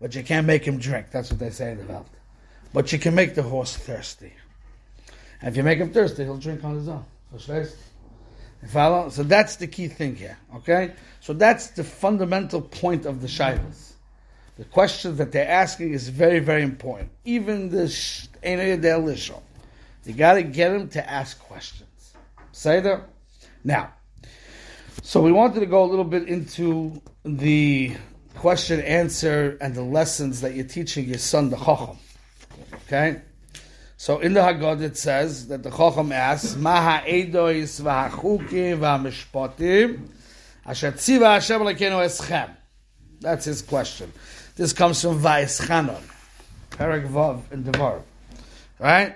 but 0.01 0.15
you 0.15 0.23
can't 0.23 0.47
make 0.47 0.65
him 0.65 0.79
drink. 0.79 1.07
That's 1.11 1.29
what 1.29 1.39
they 1.39 1.51
say 1.51 1.71
in 1.71 1.77
the 1.77 1.83
Welt. 1.85 2.07
But 2.73 2.91
you 2.91 2.99
can 2.99 3.13
make 3.15 3.35
the 3.35 3.43
horse 3.43 3.75
thirsty. 3.75 4.33
And 5.41 5.49
if 5.49 5.57
you 5.57 5.63
make 5.63 5.77
him 5.77 5.91
thirsty, 5.91 6.23
he'll 6.23 6.37
drink 6.37 6.63
on 6.63 6.75
his 6.75 6.87
own. 6.87 7.05
You 8.61 8.67
follow? 8.67 9.09
So 9.09 9.23
that's 9.23 9.57
the 9.57 9.67
key 9.67 9.87
thing 9.87 10.15
here. 10.15 10.37
Okay? 10.55 10.93
So 11.19 11.33
that's 11.33 11.67
the 11.67 11.83
fundamental 11.83 12.61
point 12.61 13.05
of 13.05 13.21
the 13.21 13.27
Shivas. 13.27 13.93
The 14.57 14.65
question 14.65 15.15
that 15.17 15.31
they're 15.31 15.47
asking 15.47 15.93
is 15.93 16.09
very, 16.09 16.39
very 16.39 16.63
important. 16.63 17.11
Even 17.25 17.69
the 17.69 17.83
Enei 17.83 18.79
Lishon. 18.81 19.41
You 20.05 20.13
got 20.13 20.35
to 20.35 20.43
get 20.43 20.69
them 20.69 20.89
to 20.89 21.09
ask 21.09 21.37
questions. 21.37 22.13
Say 22.53 22.79
there. 22.79 23.05
Now, 23.63 23.93
so 25.03 25.21
we 25.21 25.31
wanted 25.31 25.59
to 25.61 25.65
go 25.65 25.83
a 25.83 25.87
little 25.87 26.05
bit 26.05 26.27
into 26.27 27.01
the 27.23 27.95
question 28.35 28.79
answer 28.81 29.57
and 29.61 29.73
the 29.73 29.81
lessons 29.81 30.41
that 30.41 30.53
you're 30.53 30.65
teaching 30.65 31.05
your 31.05 31.17
son, 31.17 31.49
the 31.49 31.57
Chacham. 31.57 31.97
Okay? 32.85 33.21
So 33.97 34.19
in 34.19 34.33
the 34.33 34.41
Haggadah 34.41 34.81
it 34.81 34.97
says 34.97 35.47
that 35.47 35.63
the 35.63 35.71
Chacham 35.71 36.11
asks, 36.11 36.55
Maha 36.55 36.99
ha'edois 36.99 37.81
v'hachukim 37.81 38.79
v'hamishpotim 38.79 40.07
asher 40.65 40.91
Hashem 40.91 41.61
eschem. 41.61 42.49
That's 43.19 43.45
his 43.45 43.61
question. 43.61 44.11
This 44.55 44.73
comes 44.73 45.01
from 45.01 45.19
Va'eschanon, 45.21 46.01
Perek 46.71 47.07
Vav 47.09 47.51
in 47.51 47.63
Devar. 47.63 48.01
Right? 48.79 49.15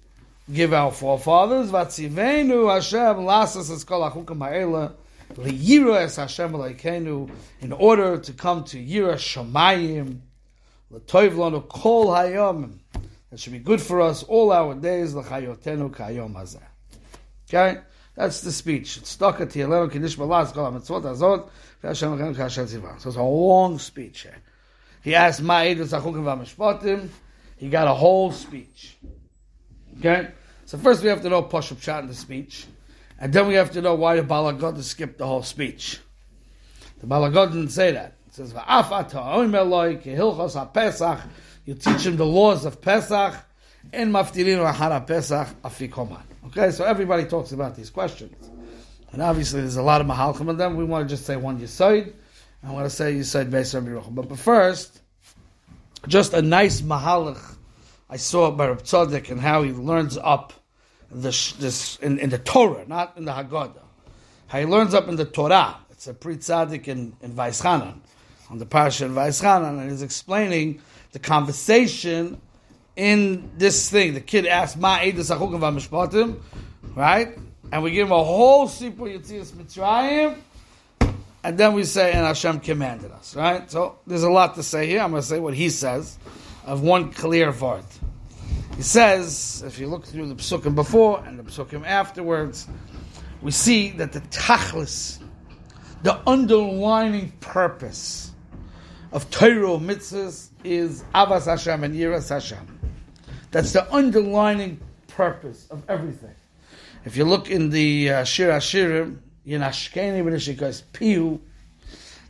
give 0.53 0.73
our 0.73 0.91
forefathers, 0.91 1.71
vatzivenu 1.71 2.73
Hashem 2.73 3.25
lasas 3.25 3.71
es 3.71 3.83
kol 3.83 4.09
achukim 4.09 4.39
ha'ela, 4.39 4.93
Liyira 5.35 6.01
es 6.01 6.17
Hashem 6.17 6.51
Elokeinu, 6.51 7.29
in 7.61 7.71
order 7.71 8.17
to 8.17 8.33
come 8.33 8.63
to 8.65 8.77
Yira 8.77 9.15
Shamayim, 9.15 10.19
L'toiv 10.89 11.31
lanu 11.31 11.67
kol 11.67 12.07
hayom. 12.07 12.79
That 13.29 13.39
should 13.39 13.53
be 13.53 13.59
good 13.59 13.81
for 13.81 14.01
us 14.01 14.23
all 14.23 14.51
our 14.51 14.75
days, 14.75 15.13
L'chayotenu 15.13 15.89
kayom 15.89 16.33
hazeh. 16.33 16.61
Okay? 17.49 17.79
That's 18.15 18.41
the 18.41 18.51
speech. 18.51 18.97
It's 18.97 19.09
stuck 19.09 19.39
at 19.39 19.49
Tielenu 19.49 19.91
Kiddush 19.91 20.15
Balas 20.15 20.51
Kol 20.51 20.69
HaMitzvot 20.69 21.03
Azot 21.03 21.49
Hashem 21.81 22.17
Elokeinu 22.17 22.35
Kasher 22.35 22.65
Tziva. 22.65 22.99
So 22.99 23.09
it's 23.09 23.17
a 23.17 23.23
long 23.23 23.79
speech 23.79 24.23
here. 24.23 24.37
He 25.01 25.15
asked 25.15 25.41
Ma'edus 25.41 25.97
Achukim 25.97 26.23
V'Mishpatim. 26.23 27.07
He 27.55 27.69
got 27.69 27.87
a 27.87 27.93
whole 27.93 28.31
speech. 28.31 28.97
Okay? 29.99 30.27
So 30.71 30.77
first 30.77 31.03
we 31.03 31.09
have 31.09 31.21
to 31.23 31.29
know 31.29 31.43
Pashup 31.43 31.83
Pshat 31.83 31.99
in 31.99 32.07
the 32.07 32.13
speech. 32.13 32.65
And 33.19 33.33
then 33.33 33.45
we 33.45 33.55
have 33.55 33.71
to 33.71 33.81
know 33.81 33.93
why 33.95 34.15
the 34.15 34.21
Balagod 34.21 34.81
skipped 34.83 35.17
the 35.17 35.27
whole 35.27 35.43
speech. 35.43 35.99
The 37.01 37.07
Balagod 37.07 37.51
didn't 37.51 37.71
say 37.71 37.91
that. 37.91 38.15
It 38.27 38.35
says, 38.35 38.53
You 41.65 41.73
teach 41.73 42.05
him 42.05 42.15
the 42.15 42.25
laws 42.25 42.63
of 42.63 42.79
Pesach, 42.79 43.35
and 43.91 44.13
Maftilin 44.13 44.65
Rahara 44.65 45.05
Pesach 45.05 45.49
Afikoman. 45.61 46.21
Okay, 46.45 46.71
so 46.71 46.85
everybody 46.85 47.25
talks 47.25 47.51
about 47.51 47.75
these 47.75 47.89
questions. 47.89 48.49
And 49.11 49.21
obviously 49.21 49.59
there's 49.59 49.75
a 49.75 49.83
lot 49.83 49.99
of 49.99 50.07
Mahalchim 50.07 50.49
in 50.51 50.55
them. 50.55 50.77
We 50.77 50.85
want 50.85 51.05
to 51.09 51.13
just 51.13 51.25
say 51.25 51.35
one 51.35 51.59
Yisoid. 51.59 52.13
I 52.63 52.71
want 52.71 52.85
to 52.85 52.89
say 52.89 53.13
Yisoid 53.13 53.49
Beis 53.49 53.73
Rabbi 53.73 53.89
Yochanan. 53.89 54.29
But 54.29 54.39
first, 54.39 55.01
just 56.07 56.33
a 56.33 56.41
nice 56.41 56.79
Mahalach 56.79 57.57
I 58.09 58.15
saw 58.15 58.51
by 58.51 58.67
Reb 58.67 58.83
Tzadok 58.83 59.31
and 59.31 59.41
how 59.41 59.63
he 59.63 59.71
learns 59.71 60.17
up 60.17 60.53
this, 61.11 61.53
this 61.53 61.97
in, 61.97 62.19
in, 62.19 62.29
the 62.29 62.37
Torah, 62.37 62.85
not 62.87 63.17
in 63.17 63.25
the 63.25 63.31
Haggadah. 63.31 63.83
How 64.47 64.59
he 64.59 64.65
learns 64.65 64.93
up 64.93 65.07
in 65.07 65.15
the 65.15 65.25
Torah. 65.25 65.77
It's 65.91 66.07
a 66.07 66.13
Pri 66.13 66.37
Tzaddik 66.37 66.87
in, 66.87 67.13
in 67.21 67.33
Vaischanan, 67.33 67.99
on 68.49 68.57
the 68.57 68.65
parasha 68.65 69.05
in 69.05 69.13
Vaischanan, 69.13 69.79
and 69.79 69.91
he's 69.91 70.01
explaining 70.01 70.81
the 71.11 71.19
conversation 71.19 72.41
in 72.95 73.51
this 73.57 73.89
thing. 73.89 74.13
The 74.13 74.21
kid 74.21 74.45
asks, 74.45 74.77
Ma 74.77 74.97
Edus 74.99 75.35
Achukim 75.35 75.59
V'Mishpatim, 75.59 76.39
right? 76.95 77.37
And 77.71 77.83
we 77.83 77.91
give 77.91 78.07
him 78.07 78.13
a 78.13 78.23
whole 78.23 78.67
Sipur 78.67 79.15
Yitzias 79.15 79.51
Mitzrayim, 79.51 80.37
and 81.43 81.57
then 81.57 81.73
we 81.73 81.83
say, 81.83 82.11
and 82.11 82.25
Hashem 82.25 82.59
commanded 82.59 83.11
us, 83.11 83.35
right? 83.35 83.69
So 83.69 83.99
there's 84.05 84.23
a 84.23 84.29
lot 84.29 84.55
to 84.55 84.63
say 84.63 84.87
here. 84.87 85.01
I'm 85.01 85.11
going 85.11 85.21
to 85.21 85.27
say 85.27 85.39
what 85.39 85.53
he 85.53 85.69
says 85.69 86.17
of 86.65 86.81
one 86.81 87.11
clear 87.11 87.51
word. 87.51 87.83
He 88.75 88.83
says, 88.83 89.63
if 89.65 89.77
you 89.79 89.87
look 89.87 90.05
through 90.05 90.27
the 90.27 90.35
psukim 90.35 90.75
before 90.75 91.23
and 91.25 91.37
the 91.37 91.43
psukim 91.43 91.85
afterwards, 91.85 92.67
we 93.41 93.51
see 93.51 93.91
that 93.91 94.11
the 94.11 94.21
tachlis, 94.21 95.19
the 96.03 96.19
underlining 96.27 97.31
purpose 97.39 98.31
of 99.11 99.29
Torah 99.29 99.77
mitzvahs 99.77 100.49
is 100.63 101.03
avas 101.13 101.45
Hashem 101.45 101.83
and 101.83 101.95
yiras 101.95 102.29
Hashem. 102.29 102.79
That's 103.51 103.73
the 103.73 103.91
underlining 103.93 104.79
purpose 105.07 105.67
of 105.69 105.83
everything. 105.89 106.33
If 107.03 107.17
you 107.17 107.25
look 107.25 107.49
in 107.49 107.69
the 107.69 108.09
uh, 108.09 108.23
Shir 108.23 108.51
Hashirim, 108.51 109.17
Yinashkeni 109.45 110.23
v'nishikas 110.23 110.83
piu, 110.93 111.41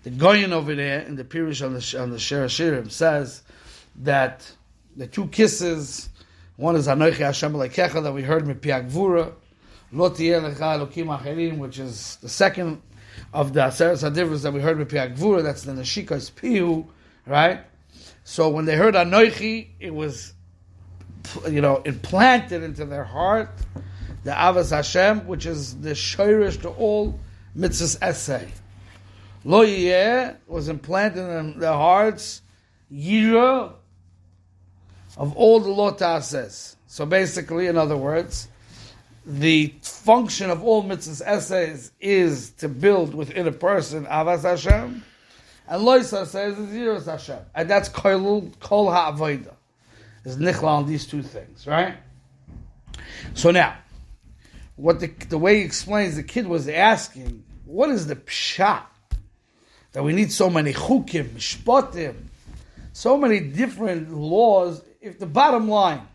the 0.04 0.10
Goyen 0.10 0.54
over 0.54 0.74
there 0.74 1.02
in 1.02 1.16
the 1.16 1.24
Pirish 1.24 1.64
on 1.64 1.74
the 1.74 2.02
on 2.02 2.10
the 2.10 2.20
Shir 2.20 2.46
Hashirim 2.46 2.90
says 2.90 3.44
that 3.98 4.50
the 4.96 5.06
two 5.06 5.28
kisses 5.28 6.10
one 6.62 6.76
is 6.76 6.86
Anochi 6.86 7.16
Hashem 7.16 7.54
Lekecha 7.54 8.04
that 8.04 8.14
we 8.14 8.22
heard 8.22 8.44
Mipiak 8.44 8.88
Vura, 8.92 9.34
Lecha 9.92 10.44
Elokim 10.46 11.18
Acherim, 11.18 11.58
which 11.58 11.80
is 11.80 12.18
the 12.22 12.30
second 12.30 12.84
of 13.34 13.54
the 13.54 13.62
Aseres 13.62 14.08
Hadivras 14.08 14.44
that 14.44 14.54
we 14.54 14.62
heard 14.62 14.78
Mipiak 14.78 15.18
Vura, 15.18 15.42
that's 15.42 15.64
the 15.64 15.72
Nashika's 15.72 16.30
Pihu, 16.30 16.86
right? 17.26 17.62
So 18.24 18.50
when 18.50 18.66
they 18.66 18.76
heard 18.76 18.94
Anochi, 18.94 19.70
it 19.80 19.92
was, 19.92 20.34
you 21.50 21.62
know, 21.62 21.78
implanted 21.78 22.62
into 22.62 22.86
their 22.86 23.06
heart 23.06 23.50
the 24.24 24.30
Avas 24.30 24.70
Hashem, 24.70 25.26
which 25.26 25.48
is 25.48 25.82
the 25.82 25.92
Shoirish 25.92 26.62
to 26.62 26.70
all 26.70 27.20
mitzvahs 27.58 27.98
essay. 28.04 28.48
Lo 29.44 29.62
was 30.46 30.70
implanted 30.70 31.28
in 31.28 31.58
their 31.58 31.74
hearts, 31.74 32.44
Yira, 32.94 33.74
of 35.18 35.36
all 35.36 35.60
the 35.60 35.70
Lota 35.70 36.22
says. 36.22 36.76
So 36.88 37.06
basically, 37.06 37.68
in 37.68 37.78
other 37.78 37.98
words, 37.98 38.48
the 39.26 39.74
function 39.82 40.50
of 40.50 40.64
all 40.64 40.84
mitzvahs 40.84 41.22
essays 41.26 41.92
is 42.00 42.52
to 42.52 42.68
build 42.68 43.14
within 43.14 43.48
a 43.48 43.52
person 43.52 44.06
Avas 44.06 44.44
Hashem, 44.44 45.04
and 45.68 45.84
Loisa 45.84 46.26
says 46.26 46.58
is 46.58 46.70
Yiras 46.70 47.06
Hashem. 47.06 47.40
And 47.56 47.70
that's 47.70 47.88
Kol, 47.88 48.52
kol 48.60 48.92
Ha'avoida. 48.92 49.54
Is 50.26 50.38
Nichla 50.38 50.64
on 50.64 50.88
these 50.88 51.06
two 51.06 51.24
things, 51.24 51.66
right? 51.66 51.96
So 53.34 53.52
now, 53.52 53.78
what 54.76 55.00
the, 55.00 55.08
the 55.08 55.38
way 55.38 55.60
he 55.60 55.62
explains, 55.64 56.16
the 56.16 56.24
kid 56.24 56.48
was 56.48 56.68
asking, 56.68 57.44
what 57.66 57.90
is 57.90 58.08
the 58.08 58.16
pshat? 58.16 58.84
That 59.94 60.04
we 60.04 60.14
need 60.14 60.32
so 60.32 60.50
many 60.50 60.74
chukim, 60.74 61.30
mishpatim, 61.30 62.16
so 62.94 63.18
many 63.18 63.40
different 63.40 64.14
laws 64.14 64.82
if 65.02 65.18
the 65.20 65.26
bottom 65.26 65.68
line 65.68 66.08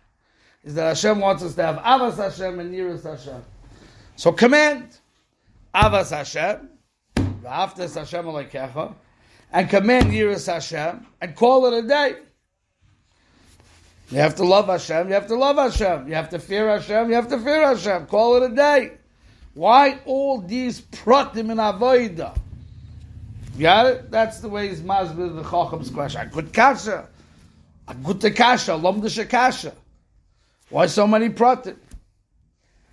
is 0.65 0.75
that 0.75 0.87
Hashem 0.89 1.21
wants 1.21 1.43
us 1.43 1.55
to 1.57 1.63
have 1.63 1.77
Avas 1.77 2.17
Hashem 2.17 2.61
and 2.61 2.75
Yiras 2.75 3.03
Hashem. 3.03 3.43
So 4.17 4.33
command 4.33 4.99
Avas 5.75 6.11
Hashem, 6.11 6.69
V'aftes 7.17 7.95
Hashem 7.95 8.25
Alekecha, 8.25 8.95
and 9.53 9.69
command 9.69 10.07
Yiras 10.07 10.53
Hashem, 10.53 11.07
and 11.21 11.37
call 11.37 11.67
it 11.67 11.85
a 11.85 11.87
day. 11.87 12.17
You 14.11 14.19
have 14.19 14.37
to 14.37 14.45
love 14.45 14.67
Hashem, 14.67 15.09
you 15.09 15.15
have 15.15 15.27
to 15.27 15.35
love 15.35 15.57
Hashem. 15.57 16.07
You 16.07 16.15
have 16.15 16.31
to 16.31 16.39
fear 16.39 16.69
Hashem, 16.69 17.09
you 17.09 17.17
have 17.17 17.29
to 17.29 17.39
fear 17.39 17.67
Hashem. 17.67 18.07
Call 18.07 18.37
it 18.37 18.53
a 18.53 18.55
day. 18.55 18.93
Why 19.55 19.99
all 20.05 20.41
these 20.41 20.81
pratim 20.81 21.51
in 21.51 21.59
Avodah? 21.59 22.39
Got 23.59 23.87
it? 23.87 24.11
That's 24.11 24.39
the 24.41 24.49
way 24.49 24.69
he's 24.69 24.81
masbid 24.81 25.35
the 25.35 25.43
Chacham's 25.43 25.91
question. 25.91 26.21
I 26.21 26.27
could 26.27 26.53
kasha. 26.53 27.09
A 27.89 27.95
gute 27.95 28.35
kasha, 28.35 28.73
lomdisha 28.73 29.29
kasha. 29.29 29.73
Why 30.71 30.87
so 30.87 31.07
many 31.07 31.29
pratim? 31.29 31.77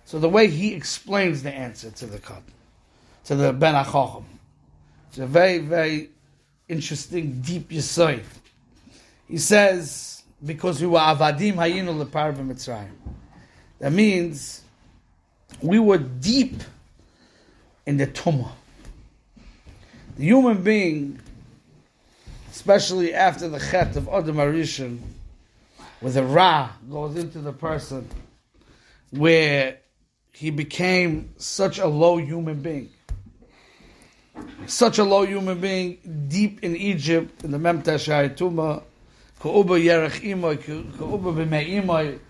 So 0.04 0.18
the 0.18 0.28
way 0.28 0.48
he 0.48 0.74
explains 0.74 1.42
the 1.42 1.52
answer 1.52 1.90
to 1.90 2.06
the 2.06 2.18
cut, 2.18 2.42
to 3.24 3.34
the 3.34 3.52
Ben 3.52 3.74
Achacham, 3.74 4.24
it's 5.08 5.18
a 5.18 5.26
very, 5.26 5.58
very 5.58 6.10
interesting, 6.68 7.40
deep 7.40 7.70
yisoy. 7.70 8.22
He 9.28 9.38
says, 9.38 10.22
because 10.44 10.80
we 10.80 10.86
were 10.86 10.98
avadim 10.98 11.54
hayinu 11.54 12.04
lepar 12.04 12.36
b'mitzrayim. 12.36 12.90
That 13.78 13.92
means 13.92 14.62
we 15.60 15.78
were 15.78 15.98
deep 15.98 16.62
in 17.86 17.96
the 17.96 18.06
tumah. 18.06 18.52
The 20.16 20.24
human 20.24 20.62
being 20.62 21.20
especially 22.54 23.12
after 23.12 23.48
the 23.48 23.58
chet 23.58 23.96
of 23.96 24.08
Adam 24.08 24.36
Arishan, 24.36 25.00
where 25.98 26.12
the 26.12 26.22
Ra 26.22 26.70
goes 26.88 27.16
into 27.16 27.40
the 27.40 27.52
person, 27.52 28.08
where 29.10 29.78
he 30.30 30.50
became 30.50 31.34
such 31.36 31.80
a 31.80 31.86
low 31.88 32.16
human 32.16 32.62
being. 32.62 32.90
Such 34.66 34.98
a 34.98 35.04
low 35.04 35.26
human 35.26 35.60
being, 35.60 36.26
deep 36.28 36.62
in 36.62 36.76
Egypt, 36.76 37.42
in 37.42 37.50
the 37.50 37.58
Memta 37.58 37.96
Shayatuma, 37.98 38.84
Ka'uba 39.40 39.74
Yerech 39.74 40.20
Imoy, 40.22 40.56
Ka'uba 40.96 42.20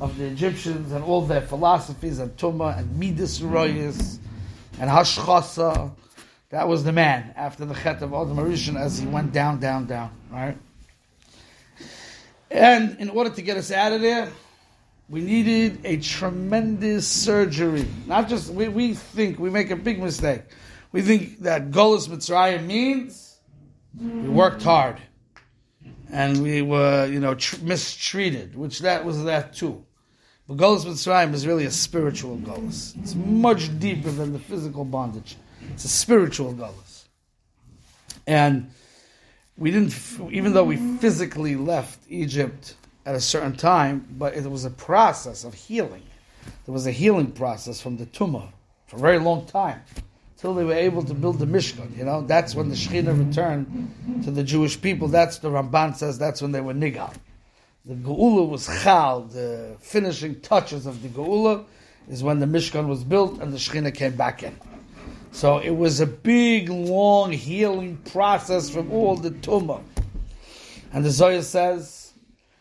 of 0.00 0.16
the 0.16 0.24
Egyptians 0.24 0.92
and 0.92 1.04
all 1.04 1.20
their 1.26 1.42
philosophies 1.42 2.20
and 2.20 2.34
Tuma 2.38 2.78
and 2.78 2.98
Midas 2.98 3.40
Royas 3.40 4.18
and 4.80 4.90
Hashchasa 4.90 5.92
that 6.50 6.68
was 6.68 6.84
the 6.84 6.92
man 6.92 7.32
after 7.36 7.64
the 7.64 7.74
Chet 7.74 8.02
of 8.02 8.12
Adam 8.12 8.36
Arishan 8.36 8.78
as 8.78 8.98
he 8.98 9.06
went 9.06 9.32
down, 9.32 9.58
down, 9.60 9.86
down. 9.86 10.10
Right? 10.30 10.56
And 12.50 12.98
in 13.00 13.10
order 13.10 13.30
to 13.30 13.42
get 13.42 13.56
us 13.56 13.70
out 13.70 13.92
of 13.92 14.00
there, 14.00 14.30
we 15.08 15.20
needed 15.20 15.80
a 15.84 15.98
tremendous 15.98 17.06
surgery. 17.06 17.86
Not 18.06 18.28
just, 18.28 18.50
we, 18.50 18.68
we 18.68 18.94
think, 18.94 19.38
we 19.38 19.50
make 19.50 19.70
a 19.70 19.76
big 19.76 20.00
mistake. 20.00 20.42
We 20.92 21.02
think 21.02 21.40
that 21.40 21.70
Golas 21.70 22.08
Mitzrayim 22.08 22.66
means 22.66 23.36
we 24.00 24.28
worked 24.28 24.62
hard 24.62 24.98
and 26.10 26.42
we 26.42 26.62
were, 26.62 27.06
you 27.06 27.18
know, 27.18 27.34
tr- 27.34 27.56
mistreated, 27.62 28.56
which 28.56 28.78
that 28.80 29.04
was 29.04 29.24
that 29.24 29.54
too. 29.54 29.84
But 30.46 30.58
Golas 30.58 30.84
Mitzrayim 30.84 31.34
is 31.34 31.46
really 31.46 31.64
a 31.64 31.70
spiritual 31.70 32.38
Golas. 32.38 32.96
It's 33.02 33.14
much 33.14 33.76
deeper 33.80 34.10
than 34.10 34.32
the 34.32 34.38
physical 34.38 34.84
bondage. 34.84 35.36
It's 35.72 35.84
a 35.84 35.88
spiritual 35.88 36.52
galus. 36.54 37.04
And 38.26 38.70
we 39.56 39.70
didn't, 39.70 39.94
even 40.30 40.52
though 40.52 40.64
we 40.64 40.76
physically 40.98 41.56
left 41.56 42.00
Egypt 42.08 42.74
at 43.06 43.14
a 43.14 43.20
certain 43.20 43.56
time, 43.56 44.06
but 44.18 44.34
it 44.34 44.50
was 44.50 44.64
a 44.64 44.70
process 44.70 45.44
of 45.44 45.54
healing. 45.54 46.02
There 46.66 46.72
was 46.72 46.86
a 46.86 46.92
healing 46.92 47.32
process 47.32 47.80
from 47.80 47.96
the 47.96 48.06
tumah 48.06 48.50
for 48.86 48.96
a 48.96 49.00
very 49.00 49.18
long 49.18 49.46
time. 49.46 49.82
till 50.44 50.52
they 50.52 50.64
were 50.64 50.74
able 50.74 51.02
to 51.02 51.14
build 51.14 51.38
the 51.38 51.46
Mishkan. 51.46 51.96
You 51.96 52.04
know, 52.04 52.20
that's 52.20 52.54
when 52.54 52.68
the 52.68 52.74
Shekhinah 52.74 53.26
returned 53.28 54.22
to 54.24 54.30
the 54.30 54.42
Jewish 54.42 54.78
people. 54.78 55.08
That's 55.08 55.38
the 55.38 55.48
Ramban 55.48 55.96
says. 55.96 56.18
That's 56.18 56.42
when 56.42 56.52
they 56.52 56.60
were 56.60 56.74
nigal. 56.74 57.14
The 57.86 57.94
Geula 57.94 58.46
was 58.46 58.66
chal. 58.82 59.22
The 59.22 59.76
finishing 59.80 60.40
touches 60.40 60.84
of 60.84 61.02
the 61.02 61.08
Geula 61.08 61.64
is 62.10 62.22
when 62.22 62.40
the 62.40 62.46
Mishkan 62.46 62.88
was 62.88 63.04
built 63.04 63.40
and 63.40 63.54
the 63.54 63.56
Shekhinah 63.56 63.94
came 63.94 64.16
back 64.16 64.42
in. 64.42 64.54
So 65.34 65.58
it 65.58 65.72
was 65.72 66.00
a 66.00 66.06
big, 66.06 66.68
long 66.68 67.32
healing 67.32 67.96
process 67.96 68.70
from 68.70 68.92
all 68.92 69.16
the 69.16 69.32
tumah. 69.32 69.82
And 70.92 71.04
the 71.04 71.10
Zohar 71.10 71.42
says 71.42 72.12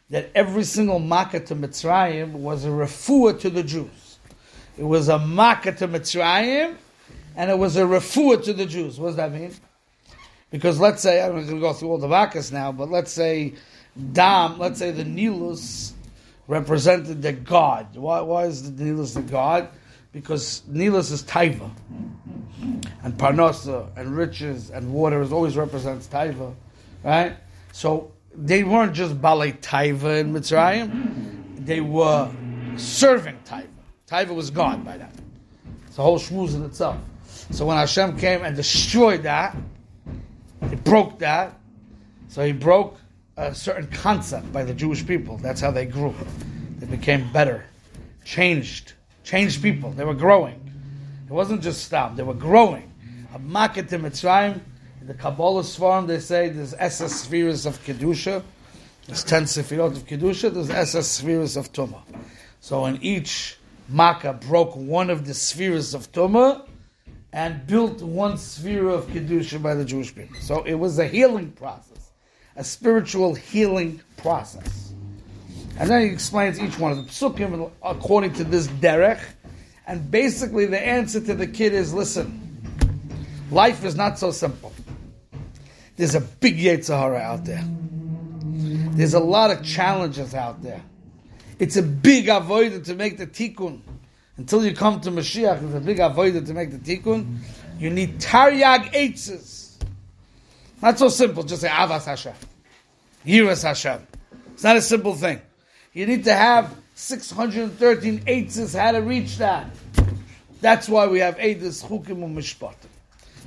that 0.09 0.31
every 0.33 0.63
single 0.63 0.97
makkah 0.97 1.41
to 1.41 1.55
Mitzrayim 1.55 2.31
was 2.31 2.65
a 2.65 2.69
refuah 2.69 3.39
to 3.41 3.51
the 3.51 3.62
Jews. 3.62 4.17
It 4.75 4.86
was 4.86 5.07
a 5.07 5.19
makkah 5.19 5.73
to 5.73 5.88
Mitzrayim, 5.88 6.75
and 7.36 7.51
it 7.51 7.59
was 7.59 7.77
a 7.77 7.83
refuah 7.83 8.43
to 8.45 8.53
the 8.53 8.65
Jews. 8.65 8.99
What 8.99 9.09
does 9.09 9.15
that 9.17 9.31
mean? 9.31 9.53
Because 10.49 10.79
let's 10.79 11.03
say, 11.03 11.21
I'm 11.21 11.36
not 11.36 11.41
going 11.41 11.53
to 11.53 11.59
go 11.59 11.73
through 11.73 11.89
all 11.89 11.99
the 11.99 12.07
makkahs 12.07 12.51
now, 12.51 12.71
but 12.71 12.89
let's 12.89 13.12
say 13.12 13.53
Dam, 14.13 14.57
let's 14.57 14.79
say 14.79 14.89
the 14.89 15.05
Nilus 15.05 15.91
represented 16.47 17.21
the 17.21 17.33
God. 17.33 17.95
Why, 17.95 18.21
why 18.21 18.45
is 18.45 18.71
the 18.71 18.83
Nilus 18.83 19.13
the 19.13 19.21
God? 19.21 19.69
Because 20.13 20.62
Nilus 20.69 21.12
is 21.12 21.23
Taiva 21.23 21.71
and 23.04 23.13
parnasa 23.17 23.89
and 23.97 24.15
riches 24.15 24.69
and 24.69 24.93
water 24.93 25.21
is 25.21 25.34
always 25.34 25.58
represents 25.58 26.08
taiva, 26.08 26.54
right? 27.04 27.36
So 27.71 28.12
they 28.36 28.63
weren't 28.63 28.93
just 28.93 29.19
balei 29.19 29.60
taiva 29.60 30.21
in 30.21 30.34
Mitzrayim; 30.34 31.65
they 31.65 31.82
were 31.82 32.32
serving 32.78 33.39
taiva. 33.45 33.67
Taiva 34.08 34.36
was 34.36 34.49
gone 34.49 34.84
by 34.84 34.97
then. 34.97 35.12
It's 35.88 35.97
a 35.97 36.02
whole 36.02 36.19
shmuz 36.19 36.56
in 36.56 36.63
itself. 36.63 36.97
So 37.52 37.65
when 37.65 37.78
Hashem 37.78 38.17
came 38.17 38.43
and 38.43 38.56
destroyed 38.56 39.23
that, 39.23 39.56
he 40.69 40.76
broke 40.76 41.19
that. 41.19 41.60
So 42.30 42.45
he 42.45 42.52
broke 42.52 42.97
a 43.38 43.54
certain 43.54 43.88
concept 43.88 44.52
by 44.54 44.63
the 44.63 44.73
Jewish 44.73 45.06
people. 45.06 45.38
That's 45.38 45.60
how 45.60 45.71
they 45.71 45.86
grew. 45.86 46.13
They 46.80 46.88
became 46.88 47.32
better, 47.32 47.65
changed, 48.23 48.93
changed 49.23 49.62
people. 49.62 49.91
They 49.91 50.05
were 50.05 50.13
growing. 50.13 50.59
It 51.27 51.33
wasn't 51.33 51.62
just 51.62 51.83
stop; 51.83 52.15
they 52.15 52.23
were 52.23 52.33
growing. 52.33 52.91
A 53.33 53.39
market 53.39 53.91
in 53.91 54.01
Mitzrayim, 54.01 54.62
in 55.01 55.07
the 55.07 55.13
Kabbalah 55.13 55.63
Svarim, 55.63 56.07
they 56.07 56.19
say 56.19 56.49
there's 56.49 56.73
SS 56.77 57.21
spheres 57.21 57.65
of 57.65 57.83
Kedusha, 57.83 58.43
there's 59.07 59.23
10 59.23 59.43
Sefirot 59.43 59.97
of 59.97 60.05
Kedusha, 60.05 60.53
there's 60.53 60.69
SS 60.69 61.07
spheres 61.07 61.57
of 61.57 61.73
Tumah. 61.73 62.03
So 62.62 62.86
in 62.86 63.01
each 63.03 63.57
Makkah 63.89 64.33
broke 64.33 64.75
one 64.75 65.09
of 65.09 65.25
the 65.25 65.33
spheres 65.33 65.93
of 65.93 66.12
Tumah 66.12 66.67
and 67.33 67.67
built 67.67 68.01
one 68.01 68.38
sphere 68.38 68.88
of 68.88 69.07
Kedusha 69.07 69.62
by 69.62 69.73
the 69.73 69.83
Jewish 69.83 70.15
people. 70.15 70.38
So 70.39 70.63
it 70.63 70.75
was 70.75 70.99
a 70.99 71.07
healing 71.07 71.51
process, 71.51 72.12
a 72.55 72.63
spiritual 72.63 73.33
healing 73.33 73.99
process. 74.15 74.92
And 75.79 75.89
then 75.89 76.01
he 76.01 76.07
explains 76.07 76.59
each 76.59 76.77
one 76.77 76.91
of 76.91 76.97
the 76.97 77.12
psukim 77.12 77.71
according 77.83 78.33
to 78.33 78.43
this 78.43 78.67
derech. 78.67 79.21
And 79.88 80.09
basically 80.09 80.65
the 80.65 80.79
answer 80.79 81.19
to 81.19 81.33
the 81.33 81.47
kid 81.47 81.73
is, 81.73 81.93
listen, 81.93 82.43
Life 83.53 83.86
is 83.86 83.95
not 83.95 84.17
so 84.17 84.31
simple. 84.31 84.73
There's 85.95 86.15
a 86.15 86.21
big 86.21 86.57
Yetzer 86.57 86.97
Hara 86.97 87.19
out 87.19 87.45
there. 87.45 87.63
There's 88.95 89.13
a 89.13 89.19
lot 89.19 89.51
of 89.51 89.63
challenges 89.63 90.33
out 90.33 90.63
there. 90.63 90.81
It's 91.59 91.77
a 91.77 91.83
big 91.83 92.25
avoider 92.25 92.83
to 92.86 92.95
make 92.95 93.19
the 93.19 93.27
tikkun. 93.27 93.81
Until 94.38 94.65
you 94.65 94.73
come 94.73 94.99
to 95.01 95.12
Mashiach, 95.12 95.63
it's 95.63 95.75
a 95.75 95.79
big 95.79 95.99
avoider 95.99 96.43
to 96.43 96.53
make 96.55 96.71
the 96.71 96.79
tikkun. 96.79 97.38
You 97.77 97.91
need 97.91 98.19
taryag 98.19 98.91
eitzes. 98.91 99.75
Not 100.81 100.97
so 100.97 101.09
simple, 101.09 101.43
just 101.43 101.62
say 101.62 101.69
Avas 101.69 102.05
Hashem. 102.05 102.33
Yiras 103.23 103.62
Hashem. 103.62 104.05
It's 104.53 104.63
not 104.63 104.77
a 104.77 104.81
simple 104.81 105.13
thing. 105.13 105.39
You 105.93 106.08
need 106.08 106.23
to 106.23 106.34
have 106.34 106.75
613 106.95 108.21
eitzes 108.21 108.77
how 108.77 108.91
to 108.91 109.01
reach 109.01 109.38
that. 109.38 109.67
That's 110.60 110.89
why 110.89 111.08
we 111.08 111.19
have 111.19 111.38
Eides, 111.38 111.86
Chukim, 111.86 112.23
and 112.23 112.36
Mishpatim. 112.36 112.88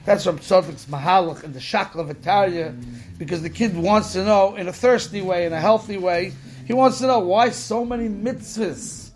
That's 0.05 0.23
from 0.23 0.39
Tzadik's 0.39 0.85
Mahalach 0.87 1.43
and 1.43 1.53
the 1.53 1.59
Shakla 1.59 2.09
Vitaria, 2.09 2.81
because 3.19 3.43
the 3.43 3.51
kid 3.51 3.77
wants 3.77 4.13
to 4.13 4.25
know 4.25 4.55
in 4.55 4.69
a 4.69 4.73
thirsty 4.73 5.23
way, 5.23 5.47
in 5.47 5.53
a 5.53 5.61
healthy 5.61 5.99
way, 5.99 6.33
he 6.67 6.73
wants 6.73 6.99
to 6.99 7.09
know 7.09 7.19
why 7.19 7.51
so 7.51 7.85
many 7.85 8.09
mitzvahs? 8.09 9.11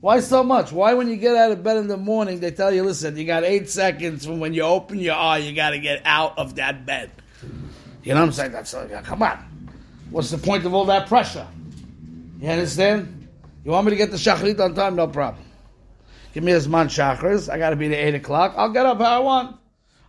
Why 0.00 0.20
so 0.20 0.42
much? 0.42 0.72
Why 0.72 0.94
when 0.94 1.08
you 1.08 1.16
get 1.16 1.36
out 1.36 1.52
of 1.52 1.62
bed 1.62 1.76
in 1.76 1.88
the 1.88 1.98
morning, 1.98 2.40
they 2.40 2.50
tell 2.50 2.72
you, 2.72 2.82
listen, 2.82 3.16
you 3.16 3.24
got 3.24 3.44
eight 3.44 3.68
seconds 3.68 4.24
from 4.24 4.40
when 4.40 4.54
you 4.54 4.62
open 4.62 4.98
your 4.98 5.14
eye, 5.14 5.38
you 5.38 5.54
got 5.54 5.70
to 5.70 5.78
get 5.78 6.00
out 6.04 6.38
of 6.38 6.54
that 6.54 6.86
bed. 6.86 7.10
You 8.02 8.14
know 8.14 8.20
what 8.20 8.26
I'm 8.26 8.32
saying? 8.32 8.52
That's 8.52 8.72
uh, 8.72 9.02
come 9.04 9.22
on. 9.22 9.38
What's 10.10 10.30
the 10.30 10.38
point 10.38 10.64
of 10.64 10.72
all 10.74 10.86
that 10.86 11.06
pressure? 11.06 11.46
You 12.42 12.48
understand? 12.48 13.28
You 13.64 13.70
want 13.70 13.86
me 13.86 13.90
to 13.90 13.96
get 13.96 14.10
the 14.10 14.16
shachrit 14.16 14.58
on 14.58 14.74
time? 14.74 14.96
No 14.96 15.06
problem. 15.06 15.44
Give 16.34 16.42
me 16.42 16.50
as 16.50 16.66
man 16.66 16.88
shachris. 16.88 17.48
I 17.48 17.56
got 17.56 17.70
to 17.70 17.76
be 17.76 17.86
there 17.86 18.04
eight 18.04 18.16
o'clock. 18.16 18.54
I'll 18.56 18.72
get 18.72 18.84
up 18.84 18.98
how 18.98 19.04
I 19.04 19.18
want. 19.20 19.56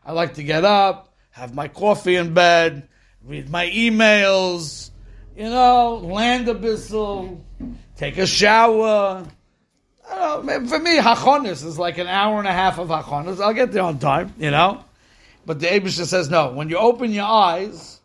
I 0.04 0.14
like 0.14 0.34
to 0.34 0.44
get 0.44 0.66
up, 0.66 1.14
have 1.30 1.54
my 1.54 1.68
coffee 1.68 2.16
in 2.16 2.34
bed, 2.34 2.90
read 3.24 3.52
my 3.52 3.68
emails, 3.68 4.90
you 5.38 5.44
know, 5.44 5.98
land 5.98 6.50
a 6.50 6.56
bissel, 6.56 7.46
take 7.98 8.18
a 8.18 8.26
shower. 8.26 9.28
Know, 10.10 10.42
for 10.68 10.80
me, 10.80 10.98
hachonis 10.98 11.64
is 11.64 11.78
like 11.78 12.00
an 12.00 12.08
hour 12.08 12.40
and 12.40 12.48
a 12.48 12.52
half 12.52 12.80
of 12.80 12.88
hachonis. 12.88 13.40
I'll 13.40 13.54
get 13.54 13.72
there 13.72 13.84
on 13.84 14.00
time, 14.00 14.34
you 14.40 14.50
know. 14.50 14.84
But 15.46 15.60
the 15.60 15.68
Abisha 15.68 16.06
says 16.06 16.32
no. 16.32 16.52
When 16.52 16.68
you 16.70 16.78
open 16.78 17.12
your 17.12 17.28
eyes, 17.28 18.02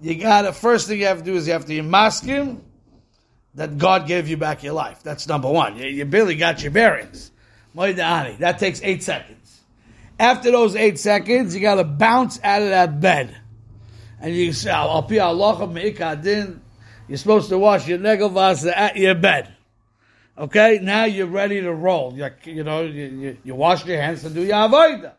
you 0.00 0.14
got 0.14 0.42
to 0.42 0.54
first 0.54 0.88
thing 0.88 0.98
you 1.00 1.06
have 1.06 1.18
to 1.18 1.24
do 1.24 1.34
is 1.34 1.46
you 1.46 1.52
have 1.52 1.66
to 1.66 1.82
mask 1.82 2.24
him 2.24 2.62
that 3.58 3.76
God 3.76 4.06
gave 4.06 4.28
you 4.28 4.36
back 4.36 4.62
your 4.62 4.72
life. 4.72 5.02
That's 5.02 5.26
number 5.26 5.50
one. 5.50 5.76
You, 5.76 5.86
you 5.86 6.04
barely 6.04 6.36
got 6.36 6.62
your 6.62 6.70
bearings. 6.70 7.32
That 7.74 8.56
takes 8.60 8.80
eight 8.84 9.02
seconds. 9.02 9.60
After 10.18 10.52
those 10.52 10.76
eight 10.76 10.98
seconds, 10.98 11.56
you 11.56 11.60
got 11.60 11.74
to 11.74 11.84
bounce 11.84 12.38
out 12.44 12.62
of 12.62 12.68
that 12.68 13.00
bed. 13.00 13.36
And 14.20 14.32
you 14.32 14.52
say. 14.52 14.70
You're 14.70 15.02
supposed 17.16 17.48
to 17.48 17.58
wash 17.58 17.88
your 17.88 17.98
negelvasa 17.98 18.72
at 18.76 18.96
your 18.96 19.16
bed. 19.16 19.52
Okay, 20.36 20.78
now 20.80 21.04
you're 21.04 21.26
ready 21.26 21.60
to 21.60 21.72
roll. 21.72 22.14
You, 22.14 22.30
you 22.44 22.62
know, 22.62 22.82
you, 22.82 23.06
you, 23.06 23.38
you, 23.42 23.54
wash 23.56 23.84
your 23.84 24.00
hands 24.00 24.24
and 24.24 24.36
do 24.36 24.42
your 24.42 24.54
avodah. 24.54 25.14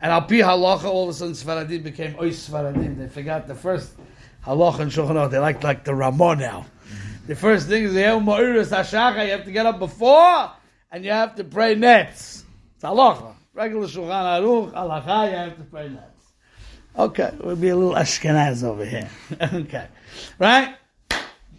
And 0.00 0.12
al 0.12 0.22
pi 0.22 0.36
halacha, 0.36 0.84
all 0.84 1.04
of 1.04 1.08
a 1.08 1.12
sudden 1.12 1.34
Sfaradim 1.34 1.82
became 1.82 2.14
ois 2.14 2.48
Sfaradim. 2.48 2.98
They 2.98 3.08
forgot 3.08 3.48
the 3.48 3.56
first 3.56 3.94
halacha 4.44 4.80
and 4.80 4.92
shulchan 4.92 5.30
They 5.30 5.40
like 5.40 5.64
like 5.64 5.82
the 5.82 5.94
Ramah 5.94 6.36
now. 6.36 6.66
The 7.26 7.34
first 7.34 7.68
thing 7.68 7.84
is. 7.84 7.94
You 7.94 8.00
have 8.00 9.44
to 9.44 9.50
get 9.52 9.66
up 9.66 9.78
before 9.78 10.50
and 10.90 11.04
you 11.04 11.10
have 11.10 11.34
to 11.36 11.44
pray 11.44 11.74
nets. 11.74 12.44
It's 12.74 12.84
halacha 12.84 13.36
regular 13.56 13.86
Shulchan 13.86 14.42
Aruch, 14.42 14.72
halacha, 14.72 15.30
you 15.30 15.36
have 15.36 15.56
to 15.56 15.64
pray 15.64 15.88
that. 15.88 16.12
Okay, 16.98 17.32
we'll 17.40 17.56
be 17.56 17.70
a 17.70 17.76
little 17.76 17.94
Ashkenaz 17.94 18.62
over 18.62 18.84
here. 18.84 19.08
okay, 19.40 19.88
right? 20.38 20.76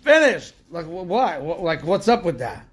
Finished. 0.02 0.54
Like 0.70 0.86
why? 0.86 1.38
Like 1.38 1.84
what's 1.84 2.08
up 2.08 2.24
with 2.24 2.40
that? 2.40 2.66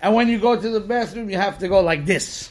And 0.00 0.14
when 0.14 0.28
you 0.28 0.38
go 0.38 0.60
to 0.60 0.68
the 0.70 0.80
bathroom, 0.80 1.28
you 1.28 1.36
have 1.36 1.58
to 1.58 1.68
go 1.68 1.80
like 1.80 2.06
this. 2.06 2.50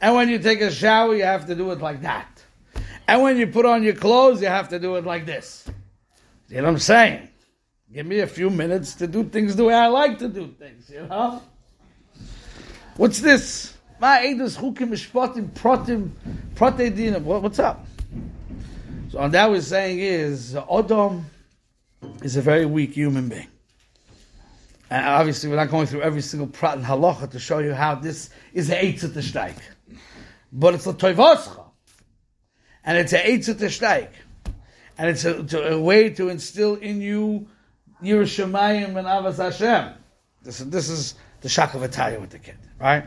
And 0.00 0.14
when 0.14 0.28
you 0.28 0.38
take 0.38 0.60
a 0.60 0.70
shower, 0.70 1.14
you 1.14 1.24
have 1.24 1.46
to 1.46 1.54
do 1.54 1.70
it 1.72 1.80
like 1.80 2.02
that. 2.02 2.42
And 3.08 3.22
when 3.22 3.38
you 3.38 3.46
put 3.46 3.66
on 3.66 3.82
your 3.82 3.94
clothes, 3.94 4.40
you 4.40 4.48
have 4.48 4.68
to 4.70 4.78
do 4.78 4.96
it 4.96 5.04
like 5.04 5.26
this. 5.26 5.64
You 6.48 6.58
know 6.58 6.64
what 6.64 6.70
I'm 6.70 6.78
saying? 6.78 7.28
Give 7.92 8.06
me 8.06 8.20
a 8.20 8.26
few 8.26 8.50
minutes 8.50 8.94
to 8.94 9.08
do 9.08 9.24
things 9.24 9.56
the 9.56 9.64
way 9.64 9.74
I 9.74 9.88
like 9.88 10.18
to 10.20 10.28
do 10.28 10.54
things, 10.58 10.88
you 10.90 11.06
know? 11.06 11.42
What's 12.96 13.18
this? 13.18 13.76
Chukim 14.00 15.50
Protim 15.50 16.10
Prote 16.54 17.20
What's 17.42 17.58
up? 17.58 17.86
So 19.10 19.18
on 19.18 19.32
that 19.32 19.50
we're 19.50 19.60
saying 19.60 19.98
is 19.98 20.54
Odom 20.54 21.24
is 22.22 22.36
a 22.36 22.42
very 22.42 22.64
weak 22.64 22.92
human 22.92 23.28
being. 23.28 23.48
And 24.88 25.04
obviously 25.04 25.50
we're 25.50 25.56
not 25.56 25.70
going 25.70 25.86
through 25.88 26.02
every 26.02 26.22
single 26.22 26.46
prat 26.46 26.76
and 26.76 26.86
halacha 26.86 27.30
to 27.32 27.40
show 27.40 27.58
you 27.58 27.74
how 27.74 27.96
this 27.96 28.30
is 28.52 28.70
a 28.70 28.76
eitzah 28.76 29.12
to 29.12 29.18
steik. 29.18 29.56
But 30.52 30.74
it's 30.74 30.86
a 30.86 30.92
toivoscha. 30.92 31.64
And 32.84 32.98
it's 32.98 33.12
a 33.12 33.18
eitzah 33.18 33.58
to 33.58 33.66
steik. 33.66 34.10
And 34.96 35.10
it's 35.10 35.24
a, 35.24 35.72
a, 35.72 35.80
way 35.80 36.10
to 36.10 36.28
instill 36.28 36.76
in 36.76 37.00
you 37.00 37.48
Yerushalayim 38.02 38.96
and 38.96 39.06
Avas 39.06 39.36
Hashem. 39.36 39.94
This, 40.42 40.58
this 40.58 40.88
is 40.88 41.14
the 41.40 41.48
Shakavataya 41.48 42.20
with 42.20 42.30
the 42.30 42.38
kid, 42.38 42.56
right? 42.80 43.04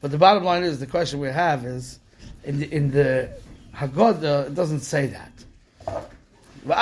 But 0.00 0.10
the 0.10 0.18
bottom 0.18 0.44
line 0.44 0.64
is 0.64 0.80
the 0.80 0.86
question 0.86 1.20
we 1.20 1.28
have 1.28 1.64
is 1.64 1.98
in 2.44 2.60
the, 2.60 2.74
in 2.74 2.90
the 2.90 3.30
Haggadah 3.74 4.48
it 4.48 4.54
doesn't 4.54 4.80
say 4.80 5.06
that. 5.06 5.32
So 6.66 6.72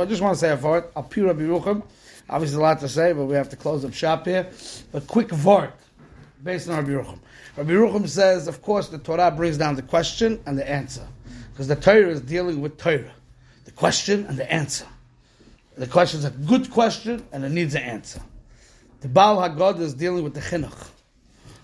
I 0.00 0.04
just 0.04 0.22
want 0.22 0.34
to 0.34 0.38
say 0.38 0.50
a 0.50 0.56
word. 0.56 0.84
Obviously, 2.30 2.56
a 2.56 2.60
lot 2.60 2.80
to 2.80 2.88
say, 2.88 3.12
but 3.12 3.24
we 3.24 3.34
have 3.34 3.48
to 3.50 3.56
close 3.56 3.84
up 3.84 3.92
shop 3.92 4.24
here. 4.26 4.48
But 4.92 5.06
quick 5.08 5.32
word. 5.32 5.72
based 6.42 6.68
on 6.68 6.76
Rabbi 6.76 6.90
Yerucham. 6.90 7.18
Rabbi 7.56 7.72
Yerucham 7.72 8.08
says, 8.08 8.46
of 8.46 8.62
course, 8.62 8.88
the 8.88 8.98
Torah 8.98 9.30
brings 9.30 9.58
down 9.58 9.74
the 9.74 9.82
question 9.82 10.40
and 10.46 10.56
the 10.56 10.68
answer. 10.68 11.06
Because 11.52 11.66
the 11.68 11.76
Torah 11.76 12.08
is 12.08 12.20
dealing 12.20 12.60
with 12.60 12.78
Torah. 12.78 13.12
The 13.64 13.72
question 13.72 14.26
and 14.26 14.36
the 14.36 14.50
answer. 14.50 14.86
The 15.76 15.86
question 15.86 16.20
is 16.20 16.24
a 16.24 16.30
good 16.30 16.70
question 16.70 17.26
and 17.32 17.44
it 17.44 17.50
needs 17.50 17.74
an 17.74 17.82
answer. 17.82 18.20
The 19.00 19.08
Baal 19.08 19.36
Haggadah 19.38 19.80
is 19.80 19.94
dealing 19.94 20.22
with 20.22 20.34
the 20.34 20.40
chinuch 20.40 20.88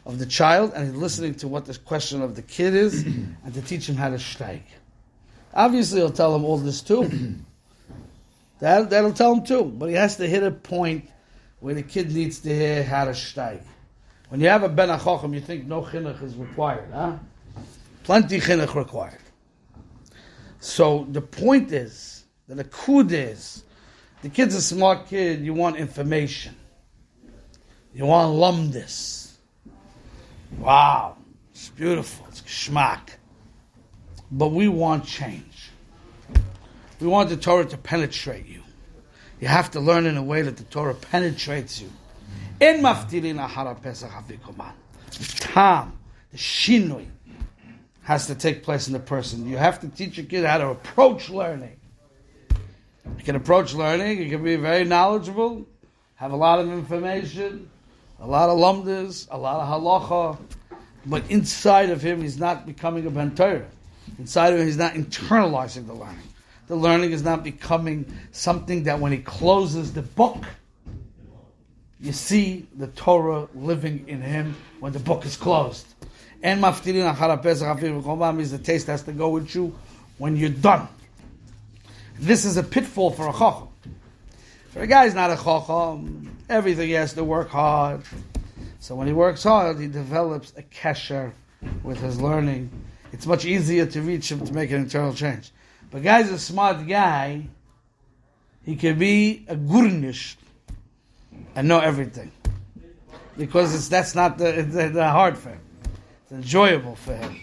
of 0.05 0.19
the 0.19 0.27
child 0.27 0.73
and 0.75 0.87
he's 0.87 0.97
listening 0.97 1.35
to 1.37 1.49
what 1.49 1.67
the 1.67 1.79
question 1.79 2.23
of 2.23 2.35
the 2.35 2.43
kid 2.43 2.75
is 2.75 3.03
and 3.45 3.55
to 3.55 3.63
teach 3.63 3.89
him 3.89 3.97
how 3.97 4.09
to 4.11 4.17
steig. 4.17 4.63
Obviously, 5.55 6.01
he'll 6.01 6.11
tell 6.11 6.35
him 6.35 6.45
all 6.45 6.59
this 6.59 6.81
too. 6.81 7.09
that, 8.61 8.91
that'll 8.91 9.13
tell 9.13 9.35
him 9.35 9.45
too. 9.45 9.65
But 9.65 9.89
he 9.89 9.95
has 9.95 10.17
to 10.17 10.27
hit 10.27 10.43
a 10.43 10.51
point 10.51 11.09
where 11.61 11.75
the 11.75 11.83
kid 11.83 12.13
needs 12.13 12.41
to 12.41 12.49
hear 12.49 12.83
how 12.83 13.05
to 13.05 13.13
steig. 13.13 13.63
When 14.29 14.41
you 14.41 14.49
have 14.49 14.63
a 14.63 14.69
ben 14.69 14.89
achochem, 14.89 15.35
you 15.35 15.41
think 15.41 15.67
no 15.67 15.83
chinuch 15.83 16.23
is 16.23 16.35
required, 16.37 16.89
huh? 16.93 17.17
Plenty 18.05 18.41
chinuch 18.41 18.75
required. 18.75 19.19
So 20.61 21.07
the 21.11 21.23
point 21.23 21.73
is 21.73 22.25
the 22.47 22.65
kud 22.65 23.13
is 23.13 23.65
the 24.23 24.29
kid's 24.29 24.55
a 24.55 24.63
smart 24.63 25.09
kid. 25.09 25.41
You 25.41 25.55
want 25.55 25.77
information. 25.77 26.55
You 27.95 28.07
want 28.07 28.35
lumdis. 28.37 29.33
Wow, 30.59 31.17
it's 31.51 31.71
beautiful. 31.71 32.27
It's 32.29 32.43
schmack. 32.43 33.11
But 34.31 34.49
we 34.49 34.69
want 34.69 35.07
change. 35.07 35.71
We 37.01 37.07
want 37.07 37.31
the 37.31 37.37
Torah 37.37 37.65
to 37.65 37.79
penetrate 37.79 38.47
you. 38.47 38.63
You 39.41 39.49
have 39.49 39.71
to 39.71 39.81
learn 39.81 40.05
in 40.05 40.17
a 40.19 40.23
way 40.23 40.43
that 40.43 40.59
the 40.59 40.65
Torah 40.65 40.95
penetrates 40.95 41.81
you. 41.81 41.91
In 42.61 42.83
maftirin 42.83 43.45
ahara 43.45 43.81
pesach 43.81 44.11
avikoman. 44.11 44.73
The 45.11 45.25
tam, 45.39 45.99
the 46.31 46.37
shinui, 46.37 47.07
has 48.03 48.27
to 48.27 48.35
take 48.35 48.63
place 48.63 48.87
in 48.87 48.93
the 48.93 49.01
person. 49.01 49.49
You 49.49 49.57
have 49.57 49.81
to 49.81 49.89
teach 49.89 50.19
a 50.19 50.23
kid 50.23 50.45
how 50.45 50.59
to 50.59 50.69
approach 50.69 51.31
learning. 51.31 51.77
You 53.19 53.25
can 53.25 53.37
approach 53.37 53.75
learning, 53.75 54.23
you 54.23 54.31
can 54.31 54.43
be 54.43 54.57
very 54.57 54.85
knowledgeable, 54.85 55.67
have 56.15 56.33
a 56.33 56.37
lot 56.37 56.59
of 56.59 56.71
information, 56.71 57.71
a 58.19 58.27
lot 58.27 58.49
of 58.49 58.59
lumdas, 58.59 59.27
a 59.31 59.39
lot 59.39 59.61
of 59.61 59.69
halacha, 59.69 60.39
but 61.07 61.29
inside 61.31 61.91
of 61.91 62.03
him 62.03 62.21
he's 62.21 62.39
not 62.39 62.67
becoming 62.67 63.07
a 63.07 63.11
ben 63.11 63.35
Inside 64.19 64.53
of 64.53 64.61
him 64.61 64.67
he's 64.67 64.77
not 64.77 64.95
internalizing 64.95 65.87
the 65.87 65.95
learning. 65.95 66.19
The 66.67 66.77
learning 66.77 67.13
is 67.13 67.23
not 67.23 67.43
becoming 67.43 68.07
something 68.33 68.85
that 68.85 69.01
when 69.01 69.13
he 69.13 69.19
closes 69.19 69.93
the 69.93 70.03
book, 70.03 70.45
you 72.01 72.13
see 72.13 72.67
the 72.77 72.87
Torah 72.89 73.49
living 73.55 74.05
in 74.09 74.23
him 74.23 74.55
when 74.79 74.93
the 74.93 74.99
book 74.99 75.27
is 75.27 75.37
closed. 75.37 75.87
And 76.43 76.63
maftirin 76.63 77.15
achara 77.15 77.43
pesach 77.43 78.35
means 78.35 78.51
the 78.51 78.59
taste 78.59 78.87
has 78.87 79.03
to 79.03 79.13
go 79.13 79.29
with 79.29 79.55
you 79.55 79.75
when 80.19 80.37
you're 80.37 80.49
done. 80.49 80.89
This 82.19 82.45
is 82.45 82.57
a 82.57 82.63
pitfall 82.63 83.11
for 83.11 83.29
a 83.29 83.33
chacham. 83.33 83.69
For 84.71 84.81
a 84.81 84.87
guy 84.87 85.05
who's 85.05 85.15
not 85.15 85.31
a 85.31 85.37
chacham, 85.37 86.37
everything 86.49 86.89
he 86.89 86.95
has 86.95 87.15
to 87.15 87.25
work 87.25 87.49
hard. 87.49 88.03
So 88.79 88.95
when 88.95 89.07
he 89.07 89.13
works 89.13 89.43
hard, 89.43 89.79
he 89.79 89.87
develops 89.87 90.53
a 90.57 90.63
kesher 90.63 91.33
with 91.83 91.99
his 92.01 92.21
learning. 92.21 92.71
It's 93.13 93.27
much 93.27 93.45
easier 93.45 93.87
to 93.87 94.01
reach 94.01 94.31
him 94.31 94.47
to 94.47 94.53
make 94.53 94.71
an 94.71 94.83
internal 94.83 95.13
change. 95.13 95.51
But 95.91 96.03
guy's 96.03 96.31
a 96.31 96.39
smart 96.39 96.87
guy, 96.87 97.49
he 98.65 98.77
can 98.77 98.99
be 98.99 99.45
a 99.49 99.57
gurnish 99.57 100.37
and 101.55 101.69
know 101.69 101.81
everything. 101.81 102.31
Because 103.37 103.89
that's 103.89 104.15
not 104.15 104.39
the, 104.39 104.63
the, 104.63 104.89
the 104.89 105.09
hard 105.09 105.37
him. 105.37 105.59
It's 106.31 106.45
enjoyable 106.45 106.95
for 106.95 107.17
him. 107.17 107.41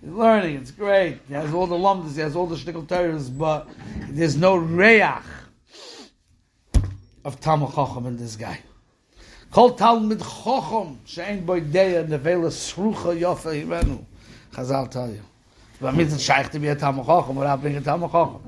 He's 0.00 0.10
learning, 0.10 0.56
it's 0.56 0.72
great. 0.72 1.20
He 1.28 1.34
has 1.34 1.54
all 1.54 1.68
the 1.68 1.76
lumdas, 1.76 2.16
he 2.16 2.20
has 2.20 2.34
all 2.34 2.48
the 2.48 2.56
shtickle 2.56 2.84
tires, 2.86 3.30
but 3.30 3.68
there's 4.08 4.36
no 4.36 4.56
reach 4.56 5.04
of 7.24 7.38
Talmud 7.40 7.72
Chacham 7.72 8.06
in 8.06 8.16
this 8.16 8.34
guy. 8.34 8.58
Kol 9.52 9.70
Talmud 9.74 10.18
Chacham, 10.18 11.44
boy 11.46 11.60
deya 11.60 12.08
nevela 12.08 12.50
srucha 12.50 13.16
yofa 13.16 13.54
himenu. 13.54 14.04
Chazal 14.52 14.90
tell 14.90 15.10
you. 15.10 15.20
But 15.80 15.94
means 15.94 16.12
it's 16.12 16.24
shaykh 16.24 16.50
to 16.50 16.58
be 16.58 16.66
a 16.66 16.74
Talmud 16.74 17.06
Chacham 17.06 17.36
without 17.36 17.62
being 17.62 17.76
a 17.76 17.80
Talmud 17.80 18.10
Chacham. 18.10 18.42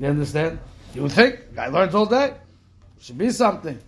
You 0.00 0.08
understand? 0.08 0.58
You 0.92 1.02
would 1.02 1.12
think, 1.12 1.54
guy 1.54 1.68
learns 1.68 1.94
all 1.94 2.06
day. 2.06 2.34
Should 3.00 3.16
be 3.16 3.30
something. 3.30 3.78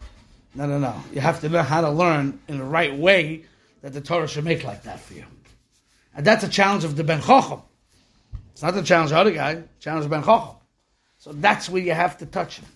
No, 0.55 0.67
no, 0.67 0.79
no. 0.79 0.95
You 1.13 1.21
have 1.21 1.41
to 1.41 1.49
know 1.49 1.63
how 1.63 1.81
to 1.81 1.91
learn 1.91 2.39
in 2.47 2.59
the 2.59 2.65
right 2.65 2.97
way 2.97 3.47
that 3.83 3.93
the 3.93 4.01
Torah 4.01 4.27
should 4.27 4.45
make 4.45 4.65
like 4.65 4.85
that 4.85 5.01
for 5.01 5.15
you. 5.15 5.25
And 6.15 6.27
that's 6.27 6.45
a 6.45 6.49
challenge 6.49 6.85
of 6.85 6.97
the 6.97 7.05
Ben 7.05 7.21
Chacham. 7.21 7.63
It's 8.53 8.63
not 8.63 8.75
the 8.75 8.83
challenge 8.83 9.11
of 9.11 9.17
the 9.17 9.21
other 9.21 9.31
guy, 9.33 9.63
challenge 9.81 10.05
of 10.05 10.11
Ben 10.11 10.23
Chacham. 10.23 10.57
So 11.19 11.33
that's 11.33 11.69
where 11.69 11.83
you 11.83 11.93
have 11.93 12.19
to 12.19 12.27
touch 12.27 12.59
him. 12.59 12.67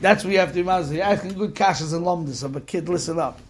That's 0.00 0.24
where 0.24 0.32
you 0.32 0.38
have 0.38 0.52
to 0.52 0.54
be 0.54 0.94
You're 0.94 1.04
asking 1.04 1.34
good 1.34 1.54
kashas 1.54 1.94
and 1.94 2.04
lumdis 2.04 2.44
of 2.44 2.56
a 2.56 2.60
kid, 2.60 2.88
listen 2.88 3.18
up. 3.18 3.40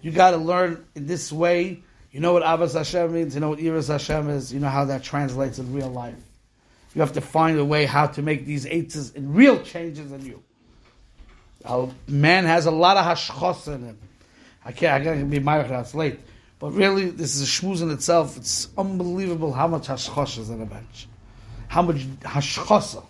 You 0.00 0.10
got 0.10 0.30
to 0.30 0.36
learn 0.36 0.84
in 0.94 1.06
this 1.06 1.32
way. 1.32 1.82
You 2.12 2.20
know 2.20 2.32
what 2.32 2.42
Abbas 2.42 2.74
Hashem 2.74 3.12
means, 3.12 3.34
you 3.34 3.40
know 3.40 3.50
what 3.50 3.60
Iras 3.60 3.86
Hashem 3.86 4.30
is, 4.30 4.52
you 4.52 4.58
know 4.58 4.68
how 4.68 4.86
that 4.86 5.04
translates 5.04 5.58
in 5.60 5.72
real 5.72 5.90
life. 5.90 6.16
You 6.94 7.02
have 7.02 7.12
to 7.12 7.20
find 7.20 7.56
a 7.58 7.64
way 7.64 7.84
how 7.84 8.08
to 8.08 8.22
make 8.22 8.46
these 8.46 8.66
eights 8.66 9.10
in 9.10 9.32
real 9.32 9.62
changes 9.62 10.10
in 10.10 10.26
you. 10.26 10.42
A 11.64 11.88
man 12.08 12.46
has 12.46 12.66
a 12.66 12.72
lot 12.72 12.96
of 12.96 13.04
hashchos 13.04 13.72
in 13.72 13.84
him. 13.84 13.98
I 14.64 14.72
can't, 14.72 15.00
I 15.00 15.04
gotta 15.04 15.24
be 15.24 15.38
my 15.38 15.60
it's 15.60 15.94
late. 15.94 16.20
But 16.58 16.72
really, 16.72 17.10
this 17.10 17.36
is 17.36 17.42
a 17.42 17.46
shmuz 17.46 17.82
in 17.82 17.90
itself. 17.90 18.36
It's 18.36 18.68
unbelievable 18.76 19.52
how 19.52 19.66
much 19.66 19.88
hashchosh 19.88 20.38
is 20.38 20.50
in 20.50 20.60
a 20.60 20.66
bench. 20.66 21.08
How 21.68 21.82
much 21.82 21.96
hashchosa. 22.20 23.02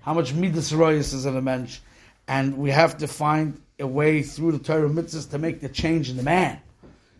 How 0.00 0.14
much 0.14 0.32
midas 0.32 0.72
royas 0.72 1.12
is 1.12 1.26
in 1.26 1.36
a 1.36 1.42
bench. 1.42 1.82
And 2.26 2.56
we 2.56 2.70
have 2.70 2.96
to 2.98 3.06
find 3.06 3.60
a 3.78 3.86
way 3.86 4.22
through 4.22 4.52
the 4.52 4.58
Torah 4.58 4.88
mitzvahs 4.88 5.30
to 5.30 5.38
make 5.38 5.60
the 5.60 5.68
change 5.68 6.08
in 6.08 6.16
the 6.16 6.22
man. 6.22 6.58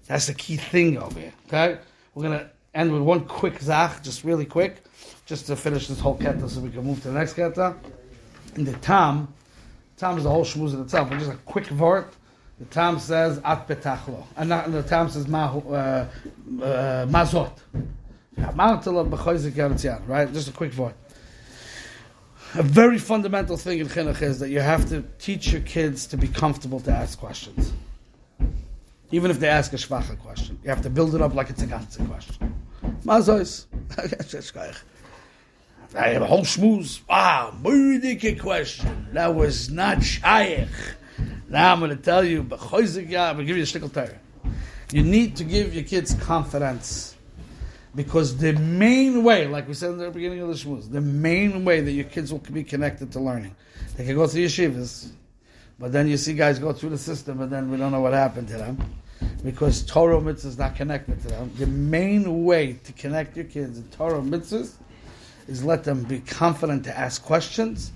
That's 0.07 0.26
the 0.26 0.35
key 0.35 0.57
thing 0.57 0.96
over 0.96 1.20
here. 1.20 1.33
Okay? 1.46 1.78
We're 2.14 2.31
to 2.31 2.50
end 2.74 2.92
with 2.92 3.02
one 3.02 3.26
quick 3.26 3.61
zach, 3.61 4.02
just 4.02 4.24
really 4.24 4.46
quick, 4.46 4.83
just 5.26 5.46
to 5.46 5.57
finish 5.57 5.88
this 5.88 6.00
whole 6.00 6.16
keta 6.16 6.48
so 6.48 6.61
we 6.61 6.70
can 6.70 6.85
move 6.85 7.02
to 7.02 7.09
the 7.09 7.18
next 7.18 7.35
keta. 7.35 7.76
In 8.57 8.64
the 8.64 8.72
Tam, 8.74 9.33
Tam 9.98 10.16
is 10.16 10.24
the 10.24 10.31
whole 10.31 10.44
shmuz 10.44 10.72
in 10.72 10.81
itself, 10.81 11.11
but 11.11 11.18
just 11.18 11.31
a 11.31 11.37
quick 11.44 11.66
vort 11.66 12.14
the 12.59 12.64
Tam 12.66 12.99
says 12.99 13.40
at 13.44 13.68
betachlo, 13.68 14.25
and 14.37 14.51
the 14.51 14.83
Tam 14.83 15.09
says 15.09 15.29
ma, 15.29 15.47
uh, 15.47 15.71
uh, 15.71 16.07
mazot. 17.07 17.53
Right, 20.07 20.33
just 20.33 20.49
a 20.49 20.53
quick 20.53 20.73
voice. 20.73 20.94
A 22.55 22.62
very 22.62 22.99
fundamental 22.99 23.57
thing 23.57 23.79
in 23.79 23.88
chinuch 23.88 24.23
is 24.23 24.38
that 24.40 24.49
you 24.49 24.61
have 24.61 24.88
to 24.88 25.05
teach 25.18 25.53
your 25.53 25.61
kids 25.62 26.07
to 26.07 26.16
be 26.16 26.29
comfortable 26.29 26.81
to 26.81 26.90
ask 26.90 27.18
questions, 27.18 27.73
even 29.11 29.31
if 29.31 29.38
they 29.38 29.49
ask 29.49 29.73
a 29.75 29.77
shvacha 29.77 30.18
question. 30.18 30.59
You 30.62 30.71
have 30.71 30.83
to 30.83 30.90
build 30.90 31.14
it 31.14 31.21
up 31.21 31.35
like 31.35 31.51
it's 31.51 31.62
a 31.62 31.66
ganze 31.66 32.09
question. 32.09 32.55
Mazos, 33.05 33.66
I 35.94 36.09
have 36.09 36.23
a 36.23 36.27
whole 36.27 36.42
schmooze. 36.42 37.01
Wow, 37.09 37.55
moedike 37.62 38.40
question. 38.40 39.09
That 39.12 39.35
was 39.35 39.71
not 39.71 40.03
shaykh. 40.03 40.68
Now 41.48 41.72
I'm 41.72 41.81
going 41.81 41.90
to 41.90 41.96
tell 41.96 42.24
you, 42.24 42.42
but 42.42 42.61
I'm 42.62 42.70
going 42.70 42.87
to 42.87 43.44
give 43.44 43.57
you 43.57 43.62
a 43.62 43.66
shtickle. 43.66 44.14
You 44.92 45.02
need 45.02 45.37
to 45.37 45.44
give 45.44 45.74
your 45.74 45.85
kids 45.85 46.14
confidence. 46.14 47.16
Because 47.94 48.37
the 48.37 48.52
main 48.52 49.24
way, 49.24 49.46
like 49.46 49.66
we 49.66 49.74
said 49.74 49.90
in 49.90 49.98
the 49.98 50.11
beginning 50.11 50.40
of 50.40 50.48
the 50.48 50.54
shmuz, 50.54 50.90
the 50.90 51.00
main 51.00 51.64
way 51.64 51.81
that 51.81 51.90
your 51.90 52.04
kids 52.04 52.31
will 52.31 52.38
be 52.38 52.62
connected 52.62 53.11
to 53.12 53.20
learning, 53.20 53.57
they 53.96 54.04
can 54.04 54.14
go 54.14 54.26
through 54.26 54.44
yeshivas, 54.44 55.11
but 55.78 55.92
then 55.92 56.07
you 56.07 56.16
see 56.16 56.35
guys 56.35 56.59
go 56.59 56.72
through 56.72 56.90
the 56.90 56.98
system 56.98 57.40
and 57.40 57.50
then 57.50 57.70
we 57.70 57.76
don't 57.76 57.90
know 57.90 58.00
what 58.00 58.12
happened 58.12 58.48
to 58.48 58.57
them. 58.57 58.78
Because 59.42 59.85
Torah 59.85 60.20
mitzvah 60.20 60.48
is 60.48 60.59
not 60.59 60.76
connected 60.76 61.20
to 61.22 61.28
them. 61.28 61.50
The 61.57 61.66
main 61.66 62.44
way 62.44 62.74
to 62.85 62.92
connect 62.92 63.37
your 63.37 63.46
kids 63.46 63.78
in 63.78 63.85
Torah 63.88 64.20
mitzvahs 64.20 64.74
is 65.48 65.64
let 65.64 65.83
them 65.83 66.04
be 66.04 66.20
confident 66.20 66.85
to 66.85 66.96
ask 66.96 67.24
questions 67.24 67.92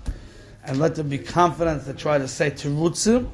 and 0.65 0.79
let 0.79 0.95
them 0.95 1.09
be 1.09 1.17
confident 1.17 1.85
to 1.85 1.93
try 1.93 2.17
to 2.17 2.27
say 2.27 2.51
terutzim 2.51 3.29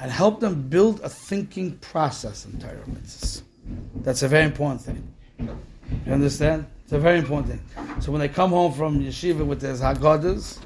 and 0.00 0.10
help 0.10 0.40
them 0.40 0.68
build 0.68 1.00
a 1.00 1.08
thinking 1.08 1.76
process 1.78 2.44
in 2.44 2.58
Torah 2.58 2.76
mitzvahs. 2.90 3.42
That's 3.96 4.22
a 4.22 4.28
very 4.28 4.44
important 4.44 4.80
thing. 4.82 5.14
You 5.38 6.12
understand? 6.12 6.66
It's 6.82 6.92
a 6.92 6.98
very 6.98 7.18
important 7.18 7.48
thing. 7.48 8.00
So 8.00 8.12
when 8.12 8.20
they 8.20 8.28
come 8.28 8.50
home 8.50 8.72
from 8.72 9.00
yeshiva 9.00 9.46
with 9.46 9.60
their 9.60 9.74
haggadahs, 9.74 10.58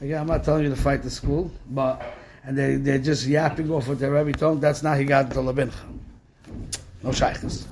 again, 0.00 0.20
I'm 0.20 0.26
not 0.26 0.44
telling 0.44 0.64
you 0.64 0.70
to 0.70 0.76
fight 0.76 1.02
the 1.02 1.10
school, 1.10 1.50
but 1.70 2.02
and 2.44 2.56
they 2.56 2.76
they're 2.76 2.98
just 2.98 3.26
yapping 3.26 3.70
off 3.70 3.88
with 3.88 3.98
their 3.98 4.12
Rebbe 4.12 4.32
tongue. 4.38 4.60
That's 4.60 4.82
not 4.82 4.98
higad 4.98 5.30
to 5.30 5.36
labincha. 5.36 5.72
No 7.02 7.10
shaykhs. 7.10 7.66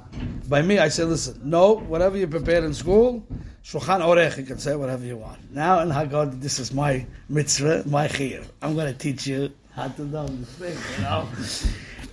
By 0.49 0.62
me, 0.62 0.79
I 0.79 0.88
say, 0.88 1.05
listen, 1.05 1.41
no, 1.45 1.75
whatever 1.77 2.17
you 2.17 2.27
prepared 2.27 2.65
in 2.65 2.75
school, 2.75 3.25
Shulchan 3.64 4.01
Orech, 4.01 4.38
you 4.38 4.44
can 4.44 4.59
say 4.59 4.75
whatever 4.75 5.05
you 5.05 5.16
want. 5.16 5.38
Now 5.53 5.81
in 5.81 5.88
Haggadah, 5.88 6.40
this 6.40 6.59
is 6.59 6.72
my 6.72 7.07
mitzvah, 7.29 7.85
my 7.87 8.09
chiyuv. 8.09 8.44
I'm 8.61 8.75
going 8.75 8.92
to 8.92 8.98
teach 8.98 9.27
you 9.27 9.53
how 9.75 9.88
to 9.88 10.05
do 10.05 10.27
this 10.27 10.48
thing, 10.55 10.77
you 10.96 11.03
know. 11.03 11.29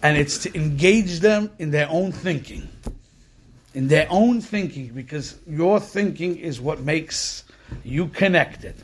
And 0.02 0.18
it's 0.18 0.38
to 0.40 0.56
engage 0.56 1.20
them 1.20 1.52
in 1.58 1.72
their 1.72 1.90
own 1.90 2.12
thinking. 2.12 2.70
In 3.74 3.88
their 3.88 4.08
own 4.10 4.42
thinking, 4.42 4.90
because 4.90 5.40
your 5.48 5.80
thinking 5.80 6.38
is 6.38 6.62
what 6.62 6.82
makes 6.82 7.44
you 7.84 8.08
connected. 8.08 8.76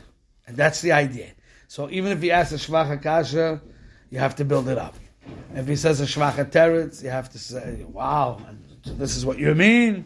And 0.46 0.56
that's 0.56 0.80
the 0.80 0.92
idea. 0.92 1.28
So 1.68 1.88
even 1.90 2.12
if 2.12 2.20
he 2.20 2.30
asks 2.30 2.52
a 2.52 2.70
Shvacha 2.70 3.02
Kasha, 3.02 3.60
you 4.10 4.18
have 4.18 4.36
to 4.36 4.44
build 4.44 4.68
it 4.68 4.78
up. 4.78 4.96
If 5.54 5.66
he 5.66 5.76
says 5.76 6.00
a 6.00 6.04
Shvacha 6.04 6.50
Teretz, 6.50 7.02
you 7.02 7.10
have 7.10 7.30
to 7.30 7.38
say, 7.38 7.84
wow, 7.88 8.40
this 8.84 9.16
is 9.16 9.24
what 9.24 9.38
you 9.38 9.54
mean. 9.54 10.04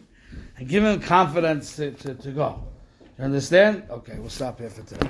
And 0.60 0.68
give 0.68 0.84
him 0.84 1.00
confidence 1.00 1.74
to, 1.76 1.90
to, 1.92 2.14
to 2.14 2.30
go. 2.32 2.62
You 3.18 3.24
understand? 3.24 3.84
Okay, 3.88 4.18
we'll 4.18 4.28
stop 4.28 4.58
here 4.58 4.68
for 4.68 4.82
today. 4.82 5.08